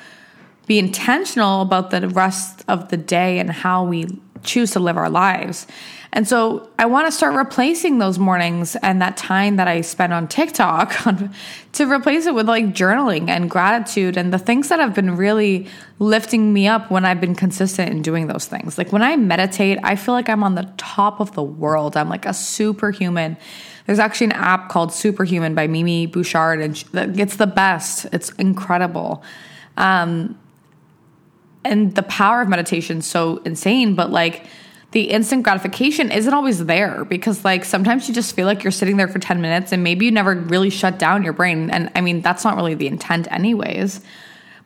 be 0.66 0.78
intentional 0.78 1.60
about 1.60 1.90
the 1.90 2.08
rest 2.08 2.64
of 2.66 2.88
the 2.88 2.96
day 2.96 3.38
and 3.38 3.50
how 3.50 3.84
we 3.84 4.06
choose 4.42 4.72
to 4.72 4.80
live 4.80 4.96
our 4.96 5.10
lives. 5.10 5.66
And 6.14 6.28
so 6.28 6.68
I 6.78 6.84
want 6.84 7.06
to 7.06 7.12
start 7.12 7.34
replacing 7.34 7.98
those 7.98 8.18
mornings 8.18 8.76
and 8.76 9.00
that 9.00 9.16
time 9.16 9.56
that 9.56 9.66
I 9.66 9.80
spend 9.80 10.12
on 10.12 10.28
TikTok 10.28 11.06
on, 11.06 11.34
to 11.72 11.90
replace 11.90 12.26
it 12.26 12.34
with 12.34 12.46
like 12.46 12.66
journaling 12.66 13.30
and 13.30 13.48
gratitude 13.48 14.18
and 14.18 14.32
the 14.32 14.38
things 14.38 14.68
that 14.68 14.78
have 14.78 14.94
been 14.94 15.16
really 15.16 15.68
lifting 15.98 16.52
me 16.52 16.68
up 16.68 16.90
when 16.90 17.06
I've 17.06 17.20
been 17.20 17.34
consistent 17.34 17.90
in 17.90 18.02
doing 18.02 18.26
those 18.26 18.44
things. 18.44 18.76
Like 18.76 18.92
when 18.92 19.02
I 19.02 19.16
meditate, 19.16 19.78
I 19.82 19.96
feel 19.96 20.12
like 20.12 20.28
I'm 20.28 20.44
on 20.44 20.54
the 20.54 20.70
top 20.76 21.18
of 21.18 21.32
the 21.32 21.42
world. 21.42 21.96
I'm 21.96 22.10
like 22.10 22.26
a 22.26 22.34
superhuman. 22.34 23.38
There's 23.86 23.98
actually 23.98 24.26
an 24.26 24.32
app 24.32 24.68
called 24.68 24.92
Superhuman 24.92 25.54
by 25.54 25.66
Mimi 25.66 26.06
Bouchard, 26.06 26.60
and 26.60 26.84
it's 27.18 27.36
the 27.36 27.46
best. 27.46 28.06
It's 28.12 28.30
incredible. 28.32 29.24
Um, 29.78 30.38
and 31.64 31.94
the 31.94 32.02
power 32.02 32.42
of 32.42 32.48
meditation 32.48 33.02
so 33.02 33.38
insane, 33.44 33.94
but 33.94 34.10
like, 34.10 34.46
the 34.92 35.04
instant 35.04 35.42
gratification 35.42 36.12
isn't 36.12 36.32
always 36.32 36.66
there 36.66 37.04
because 37.06 37.44
like 37.44 37.64
sometimes 37.64 38.08
you 38.08 38.14
just 38.14 38.36
feel 38.36 38.46
like 38.46 38.62
you're 38.62 38.70
sitting 38.70 38.98
there 38.98 39.08
for 39.08 39.18
10 39.18 39.40
minutes 39.40 39.72
and 39.72 39.82
maybe 39.82 40.04
you 40.04 40.10
never 40.10 40.34
really 40.34 40.68
shut 40.68 40.98
down 40.98 41.22
your 41.22 41.32
brain. 41.32 41.70
And 41.70 41.90
i 41.94 42.00
mean 42.02 42.20
that's 42.20 42.44
not 42.44 42.56
really 42.56 42.74
the 42.74 42.86
intent 42.86 43.26
anyways. 43.32 44.02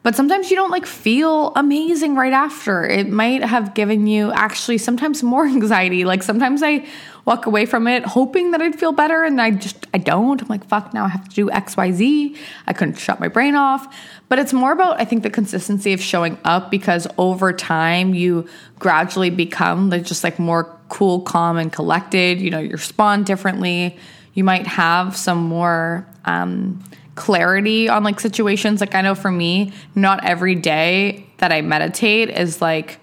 But 0.02 0.14
sometimes 0.14 0.50
you 0.50 0.56
don't 0.56 0.70
like 0.70 0.86
feel 0.86 1.52
amazing 1.56 2.14
right 2.14 2.32
after. 2.32 2.84
It 2.84 3.08
might 3.08 3.42
have 3.42 3.74
given 3.74 4.06
you 4.06 4.32
actually 4.32 4.78
sometimes 4.78 5.22
more 5.22 5.46
anxiety. 5.56 6.04
Like 6.04 6.22
sometimes 6.22 6.62
i 6.62 6.86
walk 7.26 7.44
away 7.44 7.66
from 7.66 7.86
it 7.88 8.06
hoping 8.06 8.52
that 8.52 8.62
I'd 8.62 8.78
feel 8.78 8.92
better 8.92 9.24
and 9.24 9.42
I 9.42 9.50
just 9.50 9.86
I 9.92 9.98
don't. 9.98 10.40
I'm 10.40 10.48
like 10.48 10.64
fuck 10.66 10.94
now 10.94 11.04
I 11.04 11.08
have 11.08 11.28
to 11.28 11.34
do 11.34 11.48
XYZ. 11.48 12.36
I 12.66 12.72
couldn't 12.72 12.94
shut 12.94 13.20
my 13.20 13.28
brain 13.28 13.54
off. 13.56 13.94
But 14.28 14.38
it's 14.38 14.52
more 14.52 14.72
about 14.72 14.98
I 14.98 15.04
think 15.04 15.22
the 15.22 15.30
consistency 15.30 15.92
of 15.92 16.00
showing 16.00 16.38
up 16.44 16.70
because 16.70 17.06
over 17.18 17.52
time 17.52 18.14
you 18.14 18.48
gradually 18.78 19.30
become 19.30 19.90
just 19.90 20.24
like 20.24 20.38
more 20.38 20.64
cool, 20.88 21.20
calm 21.20 21.58
and 21.58 21.72
collected. 21.72 22.40
You 22.40 22.50
know, 22.50 22.60
you 22.60 22.70
respond 22.70 23.26
differently. 23.26 23.96
You 24.34 24.44
might 24.44 24.66
have 24.66 25.16
some 25.16 25.44
more 25.44 26.06
um 26.24 26.82
clarity 27.16 27.88
on 27.88 28.04
like 28.04 28.20
situations 28.20 28.80
like 28.80 28.94
I 28.94 29.00
know 29.00 29.14
for 29.14 29.30
me 29.30 29.72
not 29.94 30.22
every 30.22 30.54
day 30.54 31.26
that 31.38 31.50
I 31.50 31.62
meditate 31.62 32.28
is 32.28 32.60
like 32.60 33.00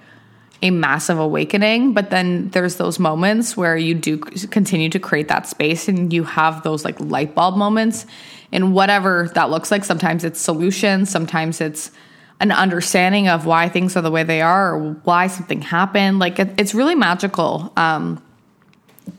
a 0.63 0.71
massive 0.71 1.19
awakening 1.19 1.93
but 1.93 2.09
then 2.09 2.49
there's 2.49 2.77
those 2.77 2.97
moments 2.97 3.55
where 3.55 3.75
you 3.75 3.93
do 3.93 4.17
continue 4.17 4.89
to 4.89 4.97
create 4.97 5.27
that 5.27 5.45
space 5.45 5.89
and 5.89 6.11
you 6.13 6.23
have 6.23 6.63
those 6.63 6.83
like 6.85 6.99
light 6.99 7.35
bulb 7.35 7.55
moments. 7.55 8.07
And 8.53 8.73
whatever 8.73 9.29
that 9.35 9.49
looks 9.49 9.71
like 9.71 9.83
sometimes 9.83 10.23
it's 10.23 10.39
solutions 10.39 11.09
sometimes 11.09 11.59
it's 11.59 11.91
an 12.39 12.51
understanding 12.51 13.27
of 13.27 13.45
why 13.45 13.67
things 13.67 13.95
are 13.97 14.01
the 14.01 14.09
way 14.09 14.23
they 14.23 14.41
are 14.41 14.73
or 14.73 14.93
why 15.03 15.27
something 15.27 15.61
happened. 15.61 16.19
Like 16.19 16.39
it, 16.39 16.49
it's 16.57 16.73
really 16.73 16.95
magical. 16.95 17.71
Um, 17.77 18.23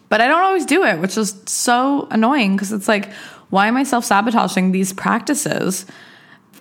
but 0.09 0.21
i 0.21 0.29
don't 0.29 0.45
always 0.45 0.65
do 0.65 0.85
it 0.85 0.99
which 1.01 1.19
is 1.19 1.35
so 1.47 2.07
annoying 2.11 2.55
because 2.55 2.73
it's 2.73 2.89
like 2.89 3.13
why 3.51 3.67
am 3.67 3.77
i 3.77 3.83
self-sabotaging 3.83 4.73
these 4.73 4.93
practices 4.93 5.87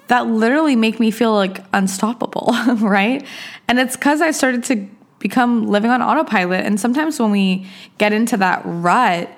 that 0.08 0.28
literally 0.28 0.76
make 0.76 1.00
me 1.00 1.12
feel 1.12 1.34
like 1.34 1.64
unstoppable, 1.74 2.54
right? 2.78 3.26
And 3.68 3.80
it's 3.80 3.96
because 3.96 4.22
I 4.22 4.32
started 4.32 4.64
to 4.66 4.88
become 5.20 5.68
living 5.68 5.90
on 5.90 6.02
autopilot. 6.02 6.66
And 6.66 6.80
sometimes 6.80 7.20
when 7.20 7.32
we 7.32 7.66
get 7.98 8.12
into 8.12 8.38
that 8.38 8.62
rut, 8.66 9.30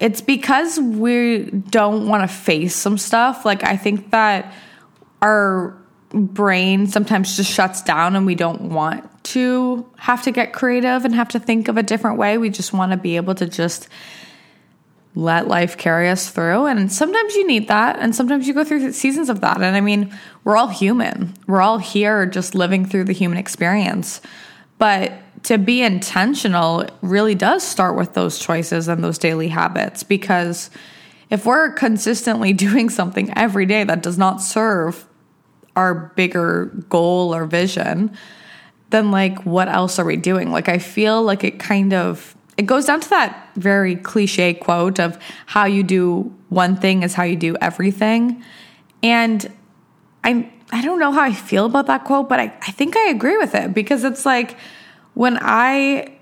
it's 0.00 0.20
because 0.20 0.78
we 0.78 1.50
don't 1.50 2.08
want 2.08 2.22
to 2.22 2.28
face 2.28 2.74
some 2.74 2.98
stuff. 2.98 3.44
Like, 3.44 3.64
I 3.64 3.76
think 3.76 4.10
that 4.10 4.54
our 5.20 5.76
brain 6.10 6.86
sometimes 6.86 7.36
just 7.36 7.50
shuts 7.50 7.82
down 7.82 8.14
and 8.14 8.24
we 8.24 8.34
don't 8.34 8.70
want 8.70 9.08
to 9.24 9.88
have 9.96 10.22
to 10.22 10.30
get 10.30 10.52
creative 10.52 11.04
and 11.04 11.14
have 11.14 11.28
to 11.30 11.40
think 11.40 11.68
of 11.68 11.76
a 11.76 11.82
different 11.82 12.18
way. 12.18 12.38
We 12.38 12.50
just 12.50 12.72
want 12.72 12.92
to 12.92 12.98
be 12.98 13.16
able 13.16 13.34
to 13.36 13.46
just 13.46 13.88
let 15.14 15.46
life 15.46 15.76
carry 15.76 16.08
us 16.08 16.30
through. 16.30 16.66
And 16.66 16.90
sometimes 16.90 17.34
you 17.34 17.46
need 17.46 17.68
that. 17.68 17.98
And 17.98 18.14
sometimes 18.14 18.48
you 18.48 18.54
go 18.54 18.64
through 18.64 18.92
seasons 18.92 19.28
of 19.28 19.40
that. 19.42 19.56
And 19.56 19.76
I 19.76 19.80
mean, 19.80 20.16
we're 20.42 20.56
all 20.56 20.68
human, 20.68 21.34
we're 21.46 21.60
all 21.60 21.78
here 21.78 22.26
just 22.26 22.54
living 22.54 22.84
through 22.84 23.04
the 23.04 23.12
human 23.12 23.38
experience. 23.38 24.20
But 24.78 25.12
to 25.44 25.58
be 25.58 25.82
intentional 25.82 26.86
really 27.02 27.34
does 27.34 27.62
start 27.62 27.96
with 27.96 28.14
those 28.14 28.38
choices 28.38 28.88
and 28.88 29.04
those 29.04 29.18
daily 29.18 29.48
habits 29.48 30.02
because 30.02 30.70
if 31.30 31.46
we're 31.46 31.70
consistently 31.72 32.52
doing 32.66 32.88
something 32.88 33.32
every 33.36 33.66
day 33.66 33.84
that 33.84 34.02
does 34.02 34.18
not 34.18 34.40
serve 34.40 35.06
our 35.76 36.12
bigger 36.16 36.66
goal 36.88 37.34
or 37.34 37.46
vision, 37.46 38.16
then 38.90 39.10
like 39.10 39.44
what 39.44 39.68
else 39.68 39.98
are 39.98 40.04
we 40.04 40.16
doing? 40.16 40.50
Like 40.50 40.68
I 40.68 40.78
feel 40.78 41.22
like 41.22 41.44
it 41.44 41.58
kind 41.58 41.92
of 41.92 42.34
it 42.56 42.66
goes 42.66 42.86
down 42.86 43.00
to 43.00 43.10
that 43.10 43.50
very 43.56 43.96
cliche 43.96 44.54
quote 44.54 45.00
of 45.00 45.18
how 45.46 45.64
you 45.64 45.82
do 45.82 46.32
one 46.48 46.76
thing 46.76 47.02
is 47.02 47.14
how 47.14 47.24
you 47.24 47.36
do 47.36 47.56
everything. 47.60 48.44
And 49.02 49.50
I'm 50.22 50.50
I 50.72 50.82
don't 50.82 50.98
know 50.98 51.12
how 51.12 51.22
I 51.22 51.32
feel 51.32 51.66
about 51.66 51.86
that 51.86 52.04
quote, 52.04 52.28
but 52.28 52.40
I, 52.40 52.44
I 52.62 52.72
think 52.72 52.96
I 52.96 53.08
agree 53.10 53.36
with 53.36 53.54
it 53.54 53.74
because 53.74 54.02
it's 54.02 54.26
like 54.26 54.56
when 55.14 55.38
I 55.40 56.16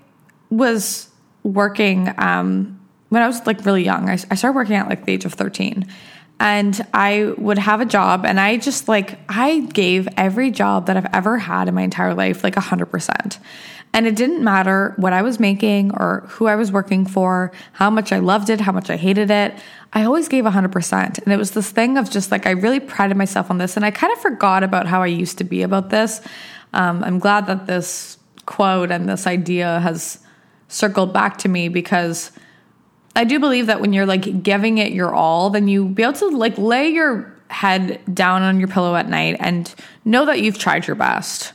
was 0.51 1.09
working, 1.41 2.13
um, 2.17 2.79
when 3.09 3.23
I 3.23 3.27
was 3.27 3.45
like 3.47 3.65
really 3.65 3.83
young, 3.83 4.09
I, 4.09 4.13
I 4.13 4.35
started 4.35 4.55
working 4.55 4.75
at 4.75 4.87
like 4.87 5.05
the 5.05 5.13
age 5.13 5.25
of 5.25 5.33
13 5.33 5.87
and 6.39 6.85
I 6.93 7.33
would 7.37 7.57
have 7.57 7.79
a 7.79 7.85
job 7.85 8.25
and 8.25 8.39
I 8.39 8.57
just 8.57 8.87
like 8.87 9.19
I 9.29 9.61
gave 9.61 10.07
every 10.17 10.51
job 10.51 10.87
that 10.87 10.97
I've 10.97 11.13
ever 11.13 11.37
had 11.37 11.67
in 11.67 11.75
my 11.75 11.83
entire 11.83 12.13
life 12.13 12.43
like 12.43 12.55
100%. 12.55 13.37
And 13.95 14.07
it 14.07 14.15
didn't 14.15 14.43
matter 14.43 14.95
what 14.97 15.13
I 15.13 15.21
was 15.21 15.39
making 15.39 15.91
or 15.95 16.25
who 16.29 16.47
I 16.47 16.55
was 16.55 16.71
working 16.71 17.05
for, 17.05 17.51
how 17.73 17.91
much 17.91 18.11
I 18.11 18.17
loved 18.17 18.49
it, 18.49 18.59
how 18.59 18.71
much 18.71 18.89
I 18.89 18.97
hated 18.97 19.29
it. 19.29 19.53
I 19.93 20.03
always 20.03 20.27
gave 20.27 20.45
100%. 20.45 21.19
And 21.19 21.31
it 21.31 21.37
was 21.37 21.51
this 21.51 21.69
thing 21.69 21.97
of 21.97 22.09
just 22.09 22.31
like, 22.31 22.47
I 22.47 22.51
really 22.51 22.79
prided 22.79 23.15
myself 23.15 23.51
on 23.51 23.59
this. 23.59 23.75
And 23.77 23.85
I 23.85 23.91
kind 23.91 24.11
of 24.11 24.19
forgot 24.19 24.63
about 24.63 24.87
how 24.87 25.03
I 25.03 25.07
used 25.07 25.37
to 25.37 25.43
be 25.43 25.61
about 25.61 25.91
this. 25.91 26.21
Um, 26.73 27.03
I'm 27.03 27.19
glad 27.19 27.45
that 27.45 27.67
this 27.67 28.17
quote 28.47 28.89
and 28.89 29.07
this 29.07 29.27
idea 29.27 29.79
has 29.81 30.17
circled 30.69 31.13
back 31.13 31.37
to 31.37 31.47
me 31.47 31.69
because 31.69 32.31
I 33.15 33.23
do 33.25 33.39
believe 33.39 33.67
that 33.67 33.79
when 33.79 33.93
you're 33.93 34.05
like 34.05 34.43
giving 34.43 34.79
it 34.79 34.91
your 34.91 35.13
all, 35.13 35.49
then 35.49 35.67
you 35.67 35.85
be 35.85 36.03
able 36.03 36.13
to 36.13 36.29
like 36.29 36.57
lay 36.57 36.89
your 36.89 37.31
head 37.49 38.01
down 38.13 38.41
on 38.41 38.59
your 38.59 38.67
pillow 38.67 38.95
at 38.95 39.07
night 39.07 39.37
and 39.39 39.73
know 40.05 40.25
that 40.25 40.41
you've 40.41 40.57
tried 40.57 40.87
your 40.87 40.95
best 40.95 41.53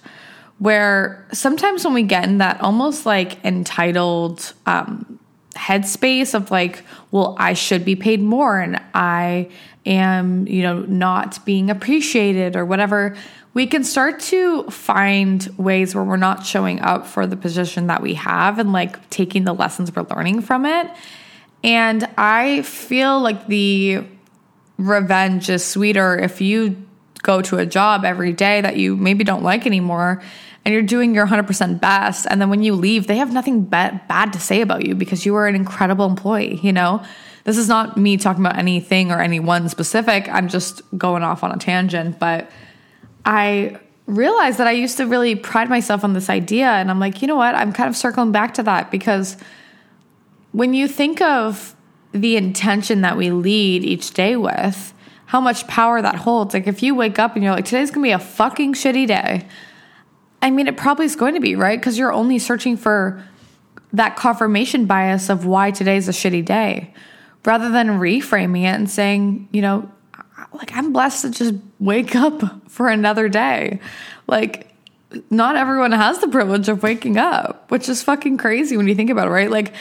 where 0.58 1.26
sometimes 1.32 1.84
when 1.84 1.94
we 1.94 2.02
get 2.02 2.24
in 2.24 2.38
that 2.38 2.60
almost 2.60 3.06
like 3.06 3.42
entitled 3.44 4.52
um, 4.66 5.18
headspace 5.54 6.34
of 6.34 6.50
like, 6.50 6.82
well, 7.10 7.36
I 7.38 7.52
should 7.52 7.84
be 7.84 7.96
paid 7.96 8.20
more 8.20 8.60
and 8.60 8.80
I 8.92 9.50
am, 9.86 10.46
you 10.46 10.62
know, 10.62 10.80
not 10.80 11.44
being 11.44 11.70
appreciated 11.70 12.56
or 12.56 12.64
whatever, 12.64 13.16
we 13.54 13.66
can 13.66 13.82
start 13.82 14.20
to 14.20 14.64
find 14.64 15.48
ways 15.56 15.94
where 15.94 16.04
we're 16.04 16.16
not 16.16 16.44
showing 16.44 16.80
up 16.80 17.06
for 17.06 17.26
the 17.26 17.36
position 17.36 17.86
that 17.86 18.02
we 18.02 18.14
have 18.14 18.58
and 18.58 18.72
like 18.72 19.08
taking 19.10 19.44
the 19.44 19.54
lessons 19.54 19.94
we're 19.94 20.06
learning 20.14 20.42
from 20.42 20.66
it. 20.66 20.88
And 21.64 22.08
I 22.16 22.62
feel 22.62 23.20
like 23.20 23.46
the 23.46 24.04
revenge 24.78 25.50
is 25.50 25.64
sweeter 25.64 26.16
if 26.16 26.40
you 26.40 26.76
go 27.22 27.42
to 27.42 27.58
a 27.58 27.66
job 27.66 28.04
every 28.04 28.32
day 28.32 28.60
that 28.60 28.76
you 28.76 28.96
maybe 28.96 29.24
don't 29.24 29.42
like 29.42 29.66
anymore 29.66 30.22
and 30.64 30.72
you're 30.72 30.82
doing 30.82 31.14
your 31.14 31.26
100% 31.26 31.80
best. 31.80 32.26
And 32.30 32.40
then 32.40 32.48
when 32.48 32.62
you 32.62 32.74
leave 32.74 33.06
they 33.06 33.16
have 33.16 33.32
nothing 33.32 33.62
bad, 33.62 34.06
bad 34.06 34.32
to 34.34 34.40
say 34.40 34.60
about 34.60 34.86
you 34.86 34.94
because 34.94 35.26
you 35.26 35.32
were 35.32 35.46
an 35.46 35.54
incredible 35.54 36.06
employee 36.06 36.60
you 36.62 36.72
know? 36.72 37.02
This 37.44 37.56
is 37.56 37.66
not 37.66 37.96
me 37.96 38.18
talking 38.18 38.44
about 38.44 38.58
anything 38.58 39.10
or 39.10 39.20
anyone 39.20 39.68
specific. 39.70 40.28
I'm 40.28 40.48
just 40.48 40.82
going 40.98 41.22
off 41.22 41.42
on 41.42 41.50
a 41.50 41.56
tangent. 41.56 42.18
But 42.18 42.50
i 43.24 43.78
realized 44.06 44.58
that 44.58 44.66
i 44.66 44.70
used 44.70 44.96
to 44.96 45.06
really 45.06 45.34
pride 45.34 45.68
myself 45.68 46.04
on 46.04 46.12
this 46.12 46.30
idea. 46.30 46.66
And 46.66 46.90
i'm 46.90 47.00
like 47.00 47.20
you 47.20 47.28
know 47.28 47.36
what? 47.36 47.54
I'm 47.54 47.72
kind 47.72 47.88
of 47.88 47.96
circling 47.96 48.32
back 48.32 48.54
to 48.54 48.62
that 48.62 48.90
because 48.90 49.36
when 50.52 50.74
you 50.74 50.88
think 50.88 51.20
of 51.20 51.74
the 52.12 52.36
intention 52.36 53.02
that 53.02 53.16
we 53.16 53.30
lead 53.30 53.84
each 53.84 54.12
day 54.12 54.36
with 54.36 54.94
how 55.26 55.40
much 55.40 55.66
power 55.66 56.00
that 56.00 56.14
holds 56.14 56.54
like 56.54 56.66
if 56.66 56.82
you 56.82 56.94
wake 56.94 57.18
up 57.18 57.34
and 57.34 57.44
you're 57.44 57.52
like 57.52 57.66
today's 57.66 57.90
gonna 57.90 58.02
be 58.02 58.12
a 58.12 58.18
fucking 58.18 58.72
shitty 58.72 59.06
day 59.06 59.46
I 60.40 60.50
mean, 60.50 60.68
it 60.68 60.76
probably 60.76 61.06
is 61.06 61.16
going 61.16 61.34
to 61.34 61.40
be, 61.40 61.56
right? 61.56 61.78
Because 61.78 61.98
you're 61.98 62.12
only 62.12 62.38
searching 62.38 62.76
for 62.76 63.22
that 63.92 64.16
confirmation 64.16 64.86
bias 64.86 65.28
of 65.28 65.46
why 65.46 65.70
today's 65.70 66.08
a 66.08 66.12
shitty 66.12 66.44
day 66.44 66.94
rather 67.44 67.70
than 67.70 67.88
reframing 67.88 68.62
it 68.62 68.74
and 68.74 68.90
saying, 68.90 69.48
you 69.52 69.62
know, 69.62 69.90
like 70.52 70.74
I'm 70.76 70.92
blessed 70.92 71.22
to 71.22 71.30
just 71.30 71.54
wake 71.78 72.14
up 72.14 72.42
for 72.70 72.88
another 72.88 73.28
day. 73.28 73.80
Like, 74.26 74.66
not 75.30 75.56
everyone 75.56 75.92
has 75.92 76.18
the 76.18 76.28
privilege 76.28 76.68
of 76.68 76.82
waking 76.82 77.16
up, 77.16 77.70
which 77.70 77.88
is 77.88 78.02
fucking 78.02 78.36
crazy 78.36 78.76
when 78.76 78.86
you 78.86 78.94
think 78.94 79.08
about 79.08 79.28
it, 79.28 79.30
right? 79.30 79.50
Like, 79.50 79.72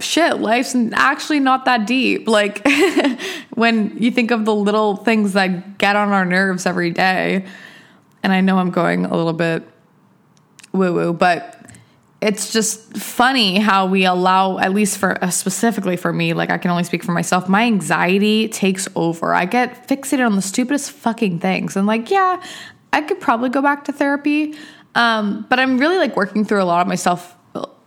shit, 0.00 0.38
life's 0.38 0.74
actually 0.92 1.40
not 1.40 1.64
that 1.64 1.86
deep. 1.86 2.28
Like, 2.28 2.66
when 3.54 3.96
you 3.98 4.10
think 4.10 4.30
of 4.30 4.44
the 4.44 4.54
little 4.54 4.96
things 4.96 5.32
that 5.32 5.78
get 5.78 5.96
on 5.96 6.10
our 6.10 6.24
nerves 6.24 6.66
every 6.66 6.90
day. 6.90 7.44
And 8.22 8.32
I 8.32 8.40
know 8.40 8.58
I'm 8.58 8.70
going 8.70 9.04
a 9.04 9.16
little 9.16 9.32
bit 9.32 9.62
woo 10.72 10.92
woo, 10.92 11.12
but 11.12 11.58
it's 12.20 12.52
just 12.52 12.96
funny 12.96 13.58
how 13.58 13.86
we 13.86 14.04
allow 14.04 14.58
at 14.58 14.72
least 14.72 14.98
for 14.98 15.22
uh, 15.22 15.30
specifically 15.30 15.96
for 15.96 16.12
me 16.12 16.34
like 16.34 16.50
i 16.50 16.58
can 16.58 16.70
only 16.70 16.82
speak 16.82 17.04
for 17.04 17.12
myself 17.12 17.48
my 17.48 17.62
anxiety 17.62 18.48
takes 18.48 18.88
over 18.96 19.32
i 19.32 19.44
get 19.44 19.86
fixated 19.86 20.26
on 20.26 20.34
the 20.34 20.42
stupidest 20.42 20.90
fucking 20.90 21.38
things 21.38 21.76
and 21.76 21.86
like 21.86 22.10
yeah 22.10 22.42
i 22.92 23.00
could 23.00 23.20
probably 23.20 23.48
go 23.48 23.62
back 23.62 23.84
to 23.84 23.92
therapy 23.92 24.54
um, 24.96 25.46
but 25.48 25.60
i'm 25.60 25.78
really 25.78 25.96
like 25.96 26.16
working 26.16 26.44
through 26.44 26.60
a 26.60 26.64
lot 26.64 26.80
of 26.80 26.88
myself 26.88 27.36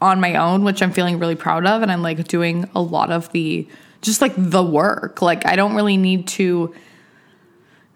on 0.01 0.19
my 0.19 0.35
own 0.35 0.63
which 0.63 0.81
i'm 0.81 0.91
feeling 0.91 1.19
really 1.19 1.35
proud 1.35 1.65
of 1.65 1.81
and 1.81 1.91
i'm 1.91 2.01
like 2.01 2.27
doing 2.27 2.69
a 2.75 2.81
lot 2.81 3.11
of 3.11 3.31
the 3.31 3.67
just 4.01 4.19
like 4.19 4.33
the 4.35 4.63
work. 4.63 5.21
Like 5.21 5.45
i 5.45 5.55
don't 5.55 5.75
really 5.75 5.97
need 5.97 6.27
to 6.29 6.73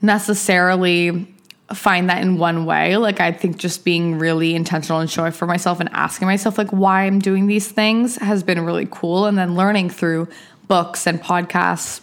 necessarily 0.01 1.35
find 1.73 2.09
that 2.09 2.21
in 2.21 2.37
one 2.37 2.65
way. 2.65 2.95
Like 2.97 3.19
I 3.19 3.31
think 3.31 3.57
just 3.57 3.83
being 3.83 4.19
really 4.19 4.53
intentional 4.53 4.99
and 4.99 5.09
showing 5.09 5.31
for 5.31 5.47
myself 5.47 5.79
and 5.79 5.89
asking 5.93 6.27
myself 6.27 6.57
like 6.57 6.69
why 6.69 7.03
I'm 7.03 7.19
doing 7.19 7.47
these 7.47 7.67
things 7.67 8.17
has 8.17 8.43
been 8.43 8.63
really 8.63 8.87
cool. 8.89 9.25
And 9.25 9.37
then 9.37 9.55
learning 9.55 9.89
through 9.89 10.27
books 10.67 11.07
and 11.07 11.21
podcasts 11.21 12.01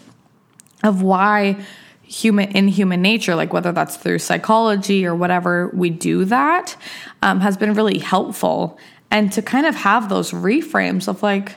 of 0.83 1.03
why 1.03 1.65
human 2.03 2.51
in 2.51 2.69
human 2.69 3.01
nature 3.01 3.35
like 3.35 3.55
whether 3.55 3.73
that's 3.73 3.97
through 3.97 4.19
psychology 4.19 5.07
or 5.07 5.15
whatever 5.15 5.71
we 5.73 5.89
do 5.89 6.27
that 6.27 6.77
um, 7.23 7.41
has 7.41 7.57
been 7.57 7.73
really 7.73 7.99
helpful 7.99 8.79
and 9.13 9.31
to 9.33 9.43
kind 9.43 9.67
of 9.67 9.77
have 9.77 10.09
those 10.09 10.33
reframes 10.33 11.07
of 11.07 11.23
like 11.23 11.55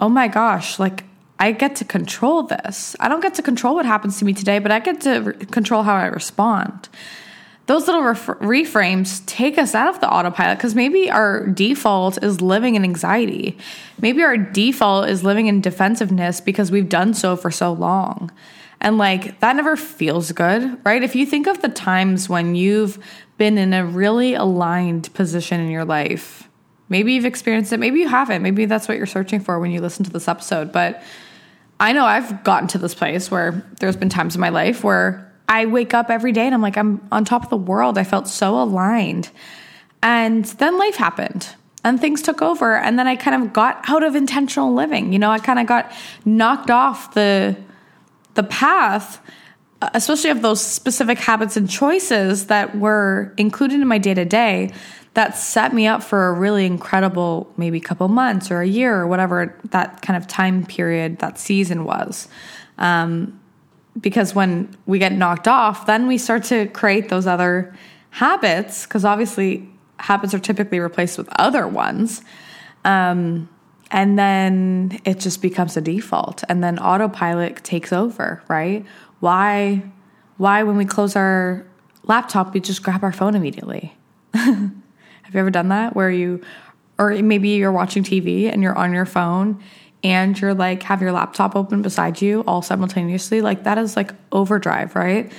oh 0.00 0.08
my 0.08 0.26
gosh 0.26 0.80
like 0.80 1.04
I 1.38 1.52
get 1.52 1.76
to 1.76 1.84
control 1.84 2.44
this. 2.44 2.96
I 2.98 3.10
don't 3.10 3.20
get 3.20 3.34
to 3.34 3.42
control 3.42 3.74
what 3.74 3.84
happens 3.84 4.18
to 4.18 4.24
me 4.24 4.32
today, 4.32 4.58
but 4.58 4.72
I 4.72 4.80
get 4.80 5.02
to 5.02 5.18
re- 5.18 5.34
control 5.34 5.82
how 5.82 5.94
I 5.94 6.06
respond 6.06 6.88
those 7.66 7.86
little 7.86 8.02
ref- 8.02 8.26
reframes 8.26 9.24
take 9.26 9.58
us 9.58 9.74
out 9.74 9.88
of 9.88 10.00
the 10.00 10.08
autopilot 10.08 10.58
because 10.58 10.74
maybe 10.74 11.10
our 11.10 11.46
default 11.48 12.22
is 12.22 12.40
living 12.40 12.76
in 12.76 12.84
anxiety. 12.84 13.58
Maybe 14.00 14.22
our 14.22 14.36
default 14.36 15.08
is 15.08 15.24
living 15.24 15.48
in 15.48 15.60
defensiveness 15.60 16.40
because 16.40 16.70
we've 16.70 16.88
done 16.88 17.12
so 17.12 17.36
for 17.36 17.50
so 17.50 17.72
long. 17.72 18.30
And 18.80 18.98
like 18.98 19.40
that 19.40 19.56
never 19.56 19.76
feels 19.76 20.32
good, 20.32 20.78
right? 20.84 21.02
If 21.02 21.16
you 21.16 21.26
think 21.26 21.46
of 21.46 21.60
the 21.60 21.68
times 21.68 22.28
when 22.28 22.54
you've 22.54 22.98
been 23.36 23.58
in 23.58 23.74
a 23.74 23.84
really 23.84 24.34
aligned 24.34 25.12
position 25.14 25.60
in 25.60 25.68
your 25.68 25.84
life, 25.84 26.48
maybe 26.88 27.12
you've 27.12 27.24
experienced 27.24 27.72
it, 27.72 27.78
maybe 27.78 28.00
you 28.00 28.08
haven't. 28.08 28.42
Maybe 28.42 28.66
that's 28.66 28.88
what 28.88 28.96
you're 28.96 29.06
searching 29.06 29.40
for 29.40 29.58
when 29.58 29.70
you 29.70 29.80
listen 29.80 30.04
to 30.04 30.10
this 30.10 30.28
episode. 30.28 30.72
But 30.72 31.02
I 31.78 31.92
know 31.92 32.04
I've 32.04 32.44
gotten 32.44 32.68
to 32.68 32.78
this 32.78 32.94
place 32.94 33.30
where 33.30 33.64
there's 33.80 33.96
been 33.96 34.08
times 34.08 34.34
in 34.34 34.40
my 34.40 34.48
life 34.48 34.82
where 34.82 35.30
I 35.48 35.66
wake 35.66 35.94
up 35.94 36.10
every 36.10 36.32
day 36.32 36.46
and 36.46 36.54
I'm 36.54 36.62
like, 36.62 36.76
I'm 36.76 37.06
on 37.12 37.24
top 37.24 37.44
of 37.44 37.50
the 37.50 37.56
world. 37.56 37.98
I 37.98 38.04
felt 38.04 38.28
so 38.28 38.60
aligned. 38.60 39.30
And 40.02 40.44
then 40.44 40.78
life 40.78 40.96
happened 40.96 41.48
and 41.84 42.00
things 42.00 42.22
took 42.22 42.42
over. 42.42 42.76
And 42.76 42.98
then 42.98 43.06
I 43.06 43.16
kind 43.16 43.42
of 43.42 43.52
got 43.52 43.88
out 43.88 44.02
of 44.02 44.16
intentional 44.16 44.74
living. 44.74 45.12
You 45.12 45.18
know, 45.18 45.30
I 45.30 45.38
kind 45.38 45.58
of 45.58 45.66
got 45.66 45.92
knocked 46.24 46.70
off 46.70 47.14
the, 47.14 47.56
the 48.34 48.42
path, 48.42 49.20
especially 49.80 50.30
of 50.30 50.42
those 50.42 50.64
specific 50.64 51.18
habits 51.18 51.56
and 51.56 51.68
choices 51.68 52.46
that 52.46 52.76
were 52.76 53.32
included 53.36 53.80
in 53.80 53.86
my 53.86 53.98
day 53.98 54.14
to 54.14 54.24
day 54.24 54.72
that 55.16 55.36
set 55.36 55.74
me 55.74 55.86
up 55.86 56.02
for 56.02 56.28
a 56.28 56.32
really 56.32 56.64
incredible 56.64 57.52
maybe 57.56 57.80
couple 57.80 58.06
months 58.08 58.50
or 58.50 58.60
a 58.60 58.66
year 58.66 58.94
or 58.94 59.06
whatever 59.06 59.58
that 59.70 60.00
kind 60.02 60.16
of 60.16 60.26
time 60.26 60.64
period 60.64 61.18
that 61.18 61.38
season 61.38 61.84
was 61.84 62.28
um, 62.78 63.40
because 64.00 64.34
when 64.34 64.74
we 64.86 64.98
get 64.98 65.12
knocked 65.12 65.48
off, 65.48 65.86
then 65.86 66.06
we 66.06 66.18
start 66.18 66.44
to 66.44 66.66
create 66.68 67.08
those 67.08 67.26
other 67.26 67.74
habits 68.10 68.84
because 68.84 69.04
obviously 69.04 69.68
habits 69.98 70.34
are 70.34 70.38
typically 70.38 70.80
replaced 70.80 71.18
with 71.18 71.28
other 71.38 71.66
ones. 71.66 72.22
Um, 72.84 73.48
and 73.90 74.18
then 74.18 75.00
it 75.04 75.20
just 75.20 75.40
becomes 75.40 75.76
a 75.76 75.80
default 75.80 76.44
and 76.48 76.62
then 76.62 76.78
autopilot 76.78 77.62
takes 77.64 77.92
over, 77.92 78.42
right? 78.48 78.84
Why 79.20 79.82
why 80.36 80.62
when 80.64 80.76
we 80.76 80.84
close 80.84 81.16
our 81.16 81.64
laptop 82.02 82.52
we 82.52 82.60
just 82.60 82.82
grab 82.82 83.02
our 83.02 83.12
phone 83.12 83.34
immediately? 83.34 83.96
Have 85.26 85.34
you 85.34 85.40
ever 85.40 85.50
done 85.50 85.68
that 85.68 85.94
where 85.96 86.10
you 86.10 86.40
or 86.98 87.10
maybe 87.10 87.50
you're 87.50 87.72
watching 87.72 88.02
TV 88.02 88.50
and 88.50 88.62
you're 88.62 88.76
on 88.76 88.92
your 88.92 89.04
phone 89.04 89.62
and 90.02 90.40
you're 90.40 90.54
like 90.54 90.82
have 90.84 91.02
your 91.02 91.12
laptop 91.12 91.56
open 91.56 91.82
beside 91.82 92.22
you 92.22 92.42
all 92.46 92.62
simultaneously, 92.62 93.40
like 93.40 93.64
that 93.64 93.76
is 93.76 93.96
like 93.96 94.12
overdrive, 94.32 94.94
right? 94.94 95.32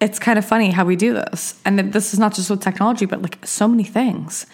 It's 0.00 0.18
kind 0.18 0.38
of 0.38 0.44
funny 0.44 0.70
how 0.70 0.84
we 0.84 0.96
do 0.96 1.14
this. 1.14 1.60
And 1.64 1.78
this 1.92 2.12
is 2.12 2.20
not 2.20 2.34
just 2.34 2.50
with 2.50 2.60
technology, 2.60 3.06
but 3.06 3.22
like 3.22 3.44
so 3.46 3.66
many 3.66 3.84
things. 3.84 4.46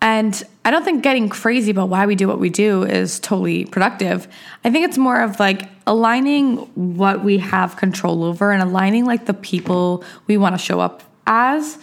And 0.00 0.40
I 0.64 0.70
don't 0.70 0.84
think 0.84 1.02
getting 1.02 1.28
crazy 1.28 1.70
about 1.70 1.88
why 1.88 2.06
we 2.06 2.14
do 2.14 2.28
what 2.28 2.38
we 2.38 2.50
do 2.50 2.84
is 2.84 3.18
totally 3.18 3.64
productive. 3.64 4.28
I 4.64 4.70
think 4.70 4.86
it's 4.86 4.98
more 4.98 5.20
of 5.20 5.40
like 5.40 5.68
aligning 5.86 6.58
what 6.96 7.24
we 7.24 7.38
have 7.38 7.76
control 7.76 8.22
over 8.22 8.52
and 8.52 8.62
aligning 8.62 9.06
like 9.06 9.26
the 9.26 9.34
people 9.34 10.04
we 10.26 10.36
want 10.36 10.54
to 10.54 10.58
show 10.58 10.78
up 10.78 11.02
as 11.26 11.78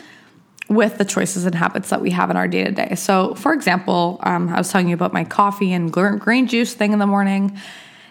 with 0.67 0.97
the 0.97 1.05
choices 1.05 1.45
and 1.45 1.53
habits 1.53 1.89
that 1.89 2.01
we 2.01 2.11
have 2.11 2.29
in 2.29 2.37
our 2.37 2.47
day 2.47 2.63
to 2.63 2.71
day. 2.71 2.95
So, 2.95 3.35
for 3.35 3.53
example, 3.53 4.19
um, 4.23 4.49
I 4.49 4.57
was 4.57 4.71
telling 4.71 4.87
you 4.87 4.95
about 4.95 5.13
my 5.13 5.23
coffee 5.23 5.73
and 5.73 5.91
green 5.91 6.47
juice 6.47 6.73
thing 6.73 6.91
in 6.91 6.99
the 6.99 7.05
morning. 7.05 7.57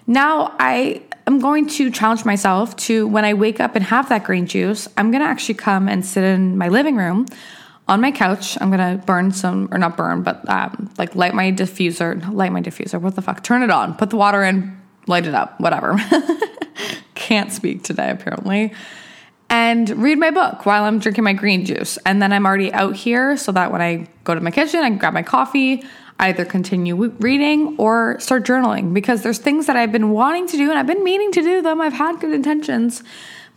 Now, 0.07 0.55
I 0.59 1.03
am 1.27 1.41
going 1.41 1.67
to 1.69 1.91
challenge 1.91 2.25
myself 2.25 2.77
to 2.77 3.09
when 3.09 3.25
I 3.25 3.35
wake 3.35 3.59
up 3.59 3.75
and 3.75 3.85
have 3.85 4.09
that 4.11 4.25
green 4.25 4.47
juice, 4.47 4.89
I'm 4.97 5.11
going 5.11 5.23
to 5.23 5.29
actually 5.29 5.55
come 5.55 5.89
and 5.89 6.05
sit 6.05 6.23
in 6.23 6.57
my 6.57 6.69
living 6.69 6.97
room 6.97 7.27
on 7.89 8.01
my 8.01 8.13
couch. 8.13 8.57
I'm 8.61 8.71
going 8.71 8.99
to 8.99 9.05
burn 9.05 9.33
some, 9.33 9.69
or 9.73 9.79
not 9.79 9.97
burn, 9.97 10.23
but 10.23 10.49
um, 10.49 10.91
like 10.97 11.15
light 11.15 11.35
my 11.35 11.51
diffuser, 11.51 12.33
light 12.33 12.53
my 12.53 12.63
diffuser, 12.63 13.01
what 13.01 13.17
the 13.17 13.23
fuck? 13.23 13.43
Turn 13.43 13.63
it 13.63 13.71
on, 13.71 13.95
put 13.95 14.11
the 14.11 14.17
water 14.17 14.45
in, 14.45 14.81
light 15.07 15.27
it 15.27 15.35
up, 15.35 15.59
whatever. 15.59 15.99
Can't 17.15 17.51
speak 17.51 17.83
today, 17.83 18.11
apparently 18.11 18.73
and 19.55 19.89
read 20.03 20.19
my 20.19 20.33
book 20.33 20.67
while 20.67 20.83
I'm 20.83 20.99
drinking 20.99 21.23
my 21.23 21.33
green 21.33 21.65
juice. 21.65 21.97
And 22.05 22.21
then 22.21 22.33
I'm 22.33 22.45
already 22.45 22.73
out 22.73 22.97
here 22.97 23.37
so 23.37 23.53
that 23.53 23.71
when 23.71 23.81
I 23.81 24.09
go 24.25 24.35
to 24.35 24.41
my 24.41 24.51
kitchen, 24.51 24.81
I 24.81 24.91
grab 24.91 25.15
my 25.15 25.23
coffee, 25.23 25.85
either 26.19 26.45
continue 26.45 26.97
reading 26.97 27.77
or 27.79 28.19
start 28.19 28.45
journaling 28.45 28.93
because 28.93 29.23
there's 29.23 29.39
things 29.39 29.67
that 29.67 29.77
I've 29.77 29.93
been 29.93 30.11
wanting 30.11 30.49
to 30.49 30.57
do 30.57 30.71
and 30.71 30.79
I've 30.79 30.89
been 30.89 31.05
meaning 31.05 31.31
to 31.31 31.41
do 31.41 31.63
them. 31.63 31.81
I've 31.81 31.93
had 31.93 32.19
good 32.19 32.35
intentions, 32.35 33.05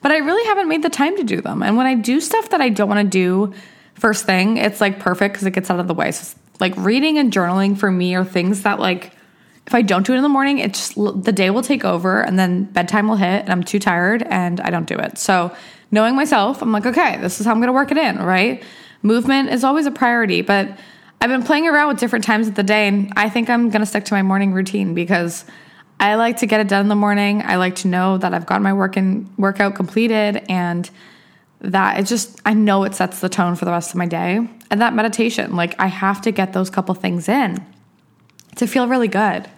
but 0.04 0.12
I 0.12 0.18
really 0.18 0.46
haven't 0.46 0.68
made 0.68 0.84
the 0.84 0.92
time 0.92 1.18
to 1.18 1.24
do 1.24 1.42
them. 1.42 1.64
And 1.64 1.78
when 1.78 1.88
I 1.88 1.96
do 1.96 2.22
stuff 2.22 2.50
that 2.50 2.62
I 2.62 2.70
don't 2.70 2.90
want 2.90 3.02
to 3.04 3.10
do 3.10 3.56
first 3.96 4.28
thing, 4.28 4.58
it's 4.58 4.80
like 4.80 5.00
perfect 5.00 5.34
because 5.34 5.48
it 5.48 5.52
gets 5.56 5.72
out 5.72 5.80
of 5.80 5.88
the 5.88 5.96
way. 5.96 6.12
So 6.12 6.38
like 6.60 6.78
reading 6.78 7.18
and 7.18 7.34
journaling 7.34 7.76
for 7.76 7.90
me 7.90 8.14
are 8.14 8.24
things 8.24 8.62
that 8.62 8.80
like 8.80 9.14
if 9.66 9.74
I 9.74 9.82
don't 9.82 10.06
do 10.06 10.14
it 10.14 10.18
in 10.18 10.24
the 10.24 10.30
morning, 10.30 10.60
it's 10.60 10.94
just 10.94 11.24
the 11.26 11.34
day 11.34 11.50
will 11.50 11.64
take 11.64 11.84
over 11.84 12.22
and 12.22 12.38
then 12.38 12.66
bedtime 12.66 13.08
will 13.08 13.18
hit 13.18 13.42
and 13.42 13.50
I'm 13.50 13.64
too 13.64 13.80
tired 13.80 14.22
and 14.22 14.62
I 14.62 14.70
don't 14.70 14.88
do 14.88 14.96
it. 14.96 15.18
So 15.18 15.54
knowing 15.92 16.16
myself, 16.16 16.62
I'm 16.62 16.72
like, 16.72 16.86
okay, 16.86 17.18
this 17.18 17.40
is 17.40 17.46
how 17.46 17.52
I'm 17.52 17.60
going 17.60 17.68
to 17.68 17.74
work 17.74 17.92
it 17.92 17.98
in, 17.98 18.18
right? 18.18 18.64
Movement 19.02 19.50
is 19.50 19.64
always 19.64 19.86
a 19.86 19.92
priority, 19.92 20.42
but 20.42 20.78
I've 21.20 21.30
been 21.30 21.44
playing 21.44 21.68
around 21.68 21.88
with 21.88 22.00
different 22.00 22.26
times 22.26 22.48
of 22.48 22.56
the 22.56 22.64
day, 22.64 22.88
and 22.88 23.12
I 23.16 23.30
think 23.30 23.50
I'm 23.50 23.70
going 23.70 23.82
to 23.82 23.86
stick 23.86 24.06
to 24.06 24.14
my 24.14 24.22
morning 24.22 24.54
routine 24.54 24.94
because 24.94 25.46
I 26.00 26.16
like 26.16 26.38
to 26.38 26.46
get 26.46 26.60
it 26.60 26.68
done 26.68 26.82
in 26.82 26.88
the 26.90 26.96
morning. 26.96 27.42
I 27.44 27.56
like 27.56 27.76
to 27.78 27.88
know 27.88 28.18
that 28.20 28.34
I've 28.34 28.46
got 28.46 28.62
my 28.62 28.74
work 28.74 28.98
and 28.98 29.28
workout 29.38 29.76
completed, 29.76 30.44
and 30.48 30.90
that 31.62 32.00
it 32.00 32.04
just 32.04 32.40
I 32.46 32.54
know 32.54 32.84
it 32.84 32.94
sets 32.94 33.20
the 33.20 33.30
tone 33.30 33.56
for 33.56 33.66
the 33.66 33.72
rest 33.72 33.92
of 33.92 33.96
my 33.96 34.06
day. 34.06 34.48
And 34.70 34.82
that 34.82 34.94
meditation, 34.94 35.56
like 35.56 35.80
I 35.80 35.88
have 35.88 36.22
to 36.22 36.32
get 36.32 36.54
those 36.54 36.70
couple 36.70 36.94
things 36.94 37.28
in 37.28 37.66
to 38.58 38.68
feel 38.68 38.88
really 38.88 39.08
good. 39.08 39.50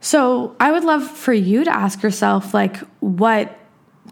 So, 0.00 0.54
I 0.60 0.70
would 0.70 0.84
love 0.84 1.04
for 1.04 1.32
you 1.32 1.64
to 1.64 1.74
ask 1.74 2.02
yourself 2.02 2.54
like 2.54 2.76
what 3.00 3.57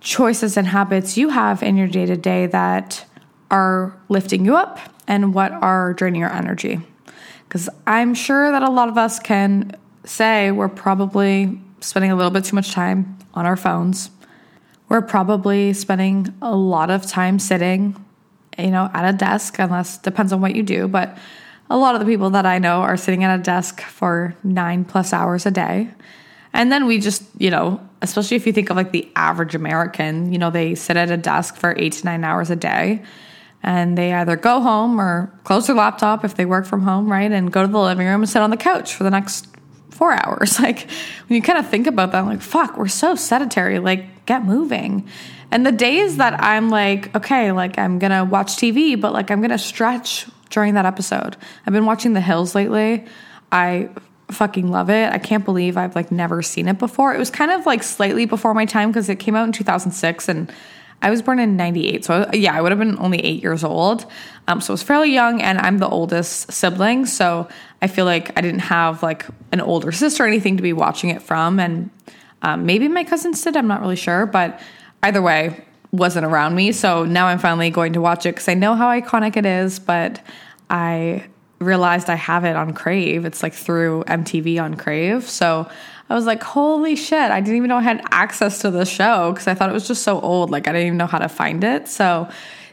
choices 0.00 0.56
and 0.56 0.66
habits 0.66 1.16
you 1.16 1.30
have 1.30 1.62
in 1.62 1.76
your 1.76 1.88
day 1.88 2.06
to 2.06 2.16
day 2.16 2.46
that 2.46 3.04
are 3.50 3.96
lifting 4.08 4.44
you 4.44 4.56
up 4.56 4.78
and 5.06 5.34
what 5.34 5.52
are 5.52 5.94
draining 5.94 6.20
your 6.20 6.32
energy. 6.32 6.80
Because 7.48 7.68
I'm 7.86 8.14
sure 8.14 8.50
that 8.50 8.62
a 8.62 8.70
lot 8.70 8.88
of 8.88 8.98
us 8.98 9.18
can 9.18 9.76
say 10.04 10.50
we're 10.50 10.68
probably 10.68 11.60
spending 11.80 12.10
a 12.10 12.16
little 12.16 12.30
bit 12.30 12.44
too 12.44 12.56
much 12.56 12.72
time 12.72 13.18
on 13.34 13.46
our 13.46 13.56
phones. 13.56 14.10
We're 14.88 15.02
probably 15.02 15.72
spending 15.72 16.34
a 16.42 16.54
lot 16.54 16.90
of 16.90 17.06
time 17.06 17.38
sitting, 17.38 17.96
you 18.58 18.70
know, 18.70 18.90
at 18.92 19.08
a 19.08 19.16
desk, 19.16 19.58
unless 19.58 19.98
depends 19.98 20.32
on 20.32 20.40
what 20.40 20.54
you 20.54 20.62
do. 20.62 20.88
But 20.88 21.18
a 21.68 21.76
lot 21.76 21.94
of 21.94 22.00
the 22.00 22.06
people 22.06 22.30
that 22.30 22.46
I 22.46 22.58
know 22.58 22.80
are 22.80 22.96
sitting 22.96 23.24
at 23.24 23.38
a 23.38 23.42
desk 23.42 23.80
for 23.80 24.36
nine 24.44 24.84
plus 24.84 25.12
hours 25.12 25.46
a 25.46 25.50
day. 25.50 25.90
And 26.56 26.72
then 26.72 26.86
we 26.86 26.98
just, 26.98 27.22
you 27.36 27.50
know, 27.50 27.86
especially 28.00 28.38
if 28.38 28.46
you 28.46 28.52
think 28.52 28.70
of 28.70 28.78
like 28.78 28.90
the 28.90 29.06
average 29.14 29.54
American, 29.54 30.32
you 30.32 30.38
know, 30.38 30.50
they 30.50 30.74
sit 30.74 30.96
at 30.96 31.10
a 31.10 31.16
desk 31.18 31.56
for 31.56 31.74
eight 31.76 31.92
to 31.92 32.04
nine 32.06 32.24
hours 32.24 32.48
a 32.48 32.56
day 32.56 33.02
and 33.62 33.98
they 33.98 34.14
either 34.14 34.36
go 34.36 34.62
home 34.62 34.98
or 34.98 35.30
close 35.44 35.66
their 35.66 35.76
laptop 35.76 36.24
if 36.24 36.34
they 36.34 36.46
work 36.46 36.64
from 36.64 36.80
home, 36.80 37.12
right? 37.12 37.30
And 37.30 37.52
go 37.52 37.60
to 37.60 37.70
the 37.70 37.78
living 37.78 38.06
room 38.06 38.22
and 38.22 38.28
sit 38.28 38.40
on 38.40 38.48
the 38.48 38.56
couch 38.56 38.94
for 38.94 39.04
the 39.04 39.10
next 39.10 39.48
four 39.90 40.12
hours. 40.12 40.58
Like 40.66 40.88
when 41.28 41.36
you 41.36 41.42
kind 41.42 41.58
of 41.58 41.68
think 41.68 41.86
about 41.86 42.12
that, 42.12 42.20
I'm 42.20 42.26
like, 42.26 42.40
fuck, 42.40 42.78
we're 42.78 42.88
so 42.88 43.14
sedentary. 43.16 43.78
Like, 43.78 44.24
get 44.24 44.42
moving. 44.42 45.06
And 45.50 45.66
the 45.66 45.72
days 45.72 46.16
that 46.16 46.42
I'm 46.42 46.70
like, 46.70 47.14
okay, 47.14 47.52
like 47.52 47.78
I'm 47.78 47.98
gonna 47.98 48.24
watch 48.24 48.56
TV, 48.56 48.98
but 48.98 49.12
like 49.12 49.30
I'm 49.30 49.42
gonna 49.42 49.58
stretch 49.58 50.26
during 50.48 50.72
that 50.74 50.86
episode. 50.86 51.36
I've 51.66 51.74
been 51.74 51.84
watching 51.84 52.14
The 52.14 52.22
Hills 52.22 52.54
lately. 52.54 53.04
I 53.52 53.90
fucking 54.30 54.70
love 54.70 54.90
it. 54.90 55.12
I 55.12 55.18
can't 55.18 55.44
believe 55.44 55.76
I've 55.76 55.94
like 55.94 56.10
never 56.10 56.42
seen 56.42 56.68
it 56.68 56.78
before. 56.78 57.14
It 57.14 57.18
was 57.18 57.30
kind 57.30 57.50
of 57.50 57.66
like 57.66 57.82
slightly 57.82 58.26
before 58.26 58.54
my 58.54 58.64
time 58.64 58.90
because 58.90 59.08
it 59.08 59.18
came 59.18 59.36
out 59.36 59.46
in 59.46 59.52
2006 59.52 60.28
and 60.28 60.52
I 61.02 61.10
was 61.10 61.22
born 61.22 61.38
in 61.38 61.56
98. 61.56 62.04
So 62.04 62.28
yeah, 62.32 62.56
I 62.56 62.60
would 62.60 62.72
have 62.72 62.78
been 62.78 62.98
only 62.98 63.18
eight 63.18 63.42
years 63.42 63.62
old. 63.62 64.06
Um, 64.48 64.60
so 64.60 64.72
I 64.72 64.74
was 64.74 64.82
fairly 64.82 65.12
young 65.12 65.42
and 65.42 65.58
I'm 65.58 65.78
the 65.78 65.88
oldest 65.88 66.50
sibling. 66.52 67.06
So 67.06 67.48
I 67.82 67.86
feel 67.86 68.04
like 68.04 68.36
I 68.36 68.40
didn't 68.40 68.60
have 68.60 69.02
like 69.02 69.26
an 69.52 69.60
older 69.60 69.92
sister 69.92 70.24
or 70.24 70.26
anything 70.26 70.56
to 70.56 70.62
be 70.62 70.72
watching 70.72 71.10
it 71.10 71.22
from. 71.22 71.60
And 71.60 71.90
um, 72.42 72.66
maybe 72.66 72.88
my 72.88 73.04
cousins 73.04 73.42
did. 73.42 73.56
I'm 73.56 73.68
not 73.68 73.80
really 73.80 73.96
sure. 73.96 74.26
But 74.26 74.60
either 75.02 75.22
way, 75.22 75.64
wasn't 75.92 76.26
around 76.26 76.54
me. 76.54 76.72
So 76.72 77.04
now 77.04 77.26
I'm 77.26 77.38
finally 77.38 77.70
going 77.70 77.92
to 77.92 78.00
watch 78.00 78.26
it 78.26 78.34
because 78.34 78.48
I 78.48 78.54
know 78.54 78.74
how 78.74 78.88
iconic 78.88 79.36
it 79.36 79.46
is. 79.46 79.78
But 79.78 80.24
I 80.70 81.26
realized 81.58 82.10
I 82.10 82.14
have 82.14 82.44
it 82.44 82.56
on 82.56 82.72
Crave. 82.74 83.24
It's 83.24 83.42
like 83.42 83.54
through 83.54 84.04
MTV 84.04 84.62
on 84.62 84.74
Crave. 84.74 85.28
So 85.28 85.68
I 86.08 86.14
was 86.14 86.26
like, 86.26 86.42
holy 86.42 86.96
shit, 86.96 87.30
I 87.30 87.40
didn't 87.40 87.56
even 87.56 87.68
know 87.68 87.76
I 87.76 87.82
had 87.82 88.02
access 88.10 88.60
to 88.60 88.70
the 88.70 88.84
show 88.84 89.32
because 89.32 89.48
I 89.48 89.54
thought 89.54 89.70
it 89.70 89.72
was 89.72 89.88
just 89.88 90.02
so 90.02 90.20
old. 90.20 90.50
Like, 90.50 90.68
I 90.68 90.72
didn't 90.72 90.86
even 90.86 90.98
know 90.98 91.06
how 91.06 91.18
to 91.18 91.28
find 91.28 91.64
it. 91.64 91.88
So 91.88 92.28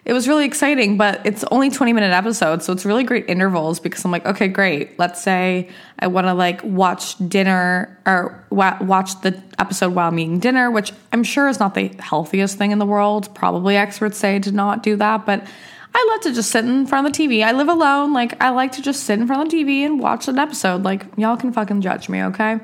it 0.06 0.12
was 0.12 0.28
really 0.28 0.46
exciting, 0.46 0.98
but 0.98 1.26
it's 1.26 1.46
only 1.46 1.70
20 1.70 1.94
minute 1.94 2.12
episodes. 2.12 2.66
So 2.66 2.74
it's 2.74 2.86
really 2.86 3.04
great 3.04 3.30
intervals 3.30 3.80
because 3.80 4.04
I'm 4.04 4.12
like, 4.12 4.26
okay, 4.26 4.50
great. 4.50 5.00
Let's 5.00 5.22
say 5.22 5.70
I 5.98 6.08
want 6.08 6.28
to 6.28 6.34
like 6.34 6.62
watch 6.64 7.16
dinner 7.30 7.98
or 8.06 8.46
watch 8.50 9.22
the 9.22 9.42
episode 9.60 9.96
while 9.96 10.10
I'm 10.10 10.20
eating 10.20 10.40
dinner, 10.40 10.70
which 10.70 10.92
I'm 11.14 11.24
sure 11.24 11.48
is 11.48 11.60
not 11.60 11.74
the 11.74 11.88
healthiest 12.00 12.58
thing 12.58 12.72
in 12.72 12.80
the 12.80 12.86
world. 12.86 13.34
Probably 13.34 13.78
experts 13.78 14.18
say 14.18 14.40
to 14.40 14.52
not 14.52 14.84
do 14.84 14.98
that, 14.98 15.26
but 15.26 15.48
I 15.96 16.08
love 16.12 16.22
to 16.22 16.34
just 16.34 16.52
sit 16.52 16.66
in 16.66 16.88
front 16.88 17.08
of 17.08 17.14
the 17.14 17.24
TV. 17.24 17.44
I 17.46 17.52
live 17.52 17.70
alone. 17.70 18.14
Like, 18.14 18.42
I 18.42 18.50
like 18.50 18.72
to 18.74 18.82
just 18.82 19.04
sit 19.04 19.20
in 19.20 19.28
front 19.28 19.44
of 19.44 19.50
the 19.52 19.64
TV 19.64 19.86
and 19.86 20.00
watch 20.00 20.28
an 20.28 20.40
episode. 20.40 20.84
Like, 20.84 21.06
y'all 21.18 21.38
can 21.38 21.54
fucking 21.54 21.82
judge 21.82 22.10
me, 22.10 22.24
okay? 22.24 22.60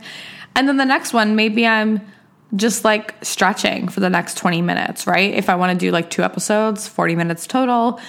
And 0.56 0.68
then 0.68 0.78
the 0.78 0.86
next 0.86 1.14
one, 1.14 1.36
maybe 1.36 1.66
I'm 1.66 2.02
just 2.56 2.84
like 2.84 3.14
stretching 3.24 3.88
for 3.88 4.00
the 4.00 4.10
next 4.10 4.38
20 4.38 4.62
minutes, 4.62 5.06
right? 5.06 5.34
If 5.34 5.50
I 5.50 5.56
want 5.56 5.78
to 5.80 5.86
do 5.86 5.92
like 5.92 6.10
two 6.10 6.24
episodes, 6.24 6.88
40 6.88 7.16
minutes 7.16 7.46
total, 7.46 8.00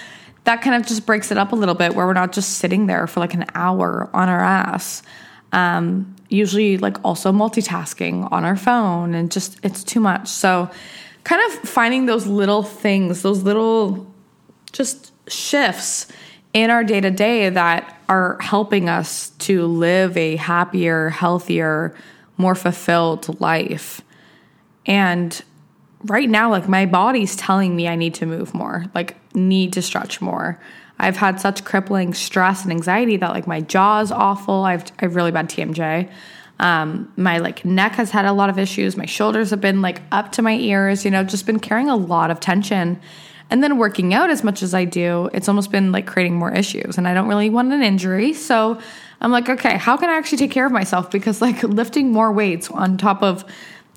that 0.45 0.61
kind 0.61 0.75
of 0.75 0.87
just 0.87 1.05
breaks 1.05 1.31
it 1.31 1.37
up 1.37 1.51
a 1.51 1.55
little 1.55 1.75
bit 1.75 1.93
where 1.93 2.07
we're 2.07 2.13
not 2.13 2.31
just 2.31 2.57
sitting 2.57 2.87
there 2.87 3.05
for 3.05 3.19
like 3.19 3.33
an 3.35 3.45
hour 3.53 4.09
on 4.13 4.29
our 4.29 4.39
ass. 4.39 5.03
Um, 5.51 6.15
usually, 6.29 6.77
like 6.77 6.97
also 7.05 7.31
multitasking 7.31 8.31
on 8.31 8.45
our 8.45 8.55
phone 8.55 9.13
and 9.13 9.31
just 9.31 9.59
it's 9.63 9.83
too 9.83 9.99
much. 9.99 10.27
So, 10.27 10.71
kind 11.23 11.41
of 11.51 11.69
finding 11.69 12.07
those 12.07 12.25
little 12.25 12.63
things, 12.63 13.21
those 13.21 13.43
little 13.43 14.11
just 14.71 15.10
shifts 15.31 16.07
in 16.53 16.69
our 16.69 16.83
day 16.83 16.99
to 17.01 17.11
day 17.11 17.49
that 17.49 17.99
are 18.09 18.37
helping 18.41 18.89
us 18.89 19.29
to 19.39 19.65
live 19.65 20.17
a 20.17 20.35
happier, 20.35 21.09
healthier, 21.09 21.95
more 22.37 22.55
fulfilled 22.55 23.39
life. 23.39 24.01
And 24.85 25.41
right 26.03 26.29
now, 26.29 26.49
like 26.49 26.67
my 26.67 26.85
body's 26.85 27.35
telling 27.35 27.75
me 27.75 27.87
I 27.87 27.95
need 27.95 28.13
to 28.15 28.25
move 28.25 28.53
more, 28.53 28.85
like, 28.93 29.15
need 29.33 29.73
to 29.73 29.81
stretch 29.81 30.19
more. 30.19 30.59
I've 30.99 31.17
had 31.17 31.41
such 31.41 31.65
crippling 31.65 32.13
stress 32.13 32.63
and 32.63 32.71
anxiety 32.71 33.17
that 33.17 33.31
like 33.31 33.47
my 33.47 33.61
jaw's 33.61 34.11
awful. 34.11 34.65
I've 34.65 34.83
I 34.99 35.05
have 35.05 35.15
really 35.15 35.31
bad 35.31 35.49
TMJ. 35.49 36.09
Um, 36.59 37.11
my 37.17 37.39
like 37.39 37.65
neck 37.65 37.93
has 37.93 38.11
had 38.11 38.25
a 38.25 38.33
lot 38.33 38.51
of 38.51 38.59
issues. 38.59 38.95
My 38.95 39.07
shoulders 39.07 39.49
have 39.49 39.59
been 39.59 39.81
like 39.81 40.01
up 40.11 40.31
to 40.33 40.43
my 40.43 40.53
ears. 40.53 41.03
You 41.03 41.09
know, 41.09 41.23
just 41.23 41.47
been 41.47 41.59
carrying 41.59 41.89
a 41.89 41.95
lot 41.95 42.29
of 42.29 42.39
tension. 42.39 43.01
And 43.51 43.61
then 43.61 43.77
working 43.77 44.13
out 44.13 44.29
as 44.29 44.43
much 44.43 44.63
as 44.63 44.73
I 44.73 44.85
do, 44.85 45.29
it's 45.33 45.49
almost 45.49 45.71
been 45.71 45.91
like 45.91 46.07
creating 46.07 46.35
more 46.35 46.51
issues. 46.51 46.97
And 46.97 47.07
I 47.07 47.13
don't 47.13 47.27
really 47.27 47.49
want 47.49 47.73
an 47.73 47.83
injury. 47.83 48.33
So 48.33 48.79
I'm 49.19 49.31
like, 49.31 49.49
okay, 49.49 49.77
how 49.77 49.97
can 49.97 50.09
I 50.09 50.13
actually 50.13 50.37
take 50.39 50.51
care 50.51 50.65
of 50.65 50.71
myself? 50.71 51.11
Because 51.11 51.41
like 51.41 51.61
lifting 51.63 52.11
more 52.11 52.31
weights 52.31 52.71
on 52.71 52.97
top 52.97 53.21
of 53.21 53.45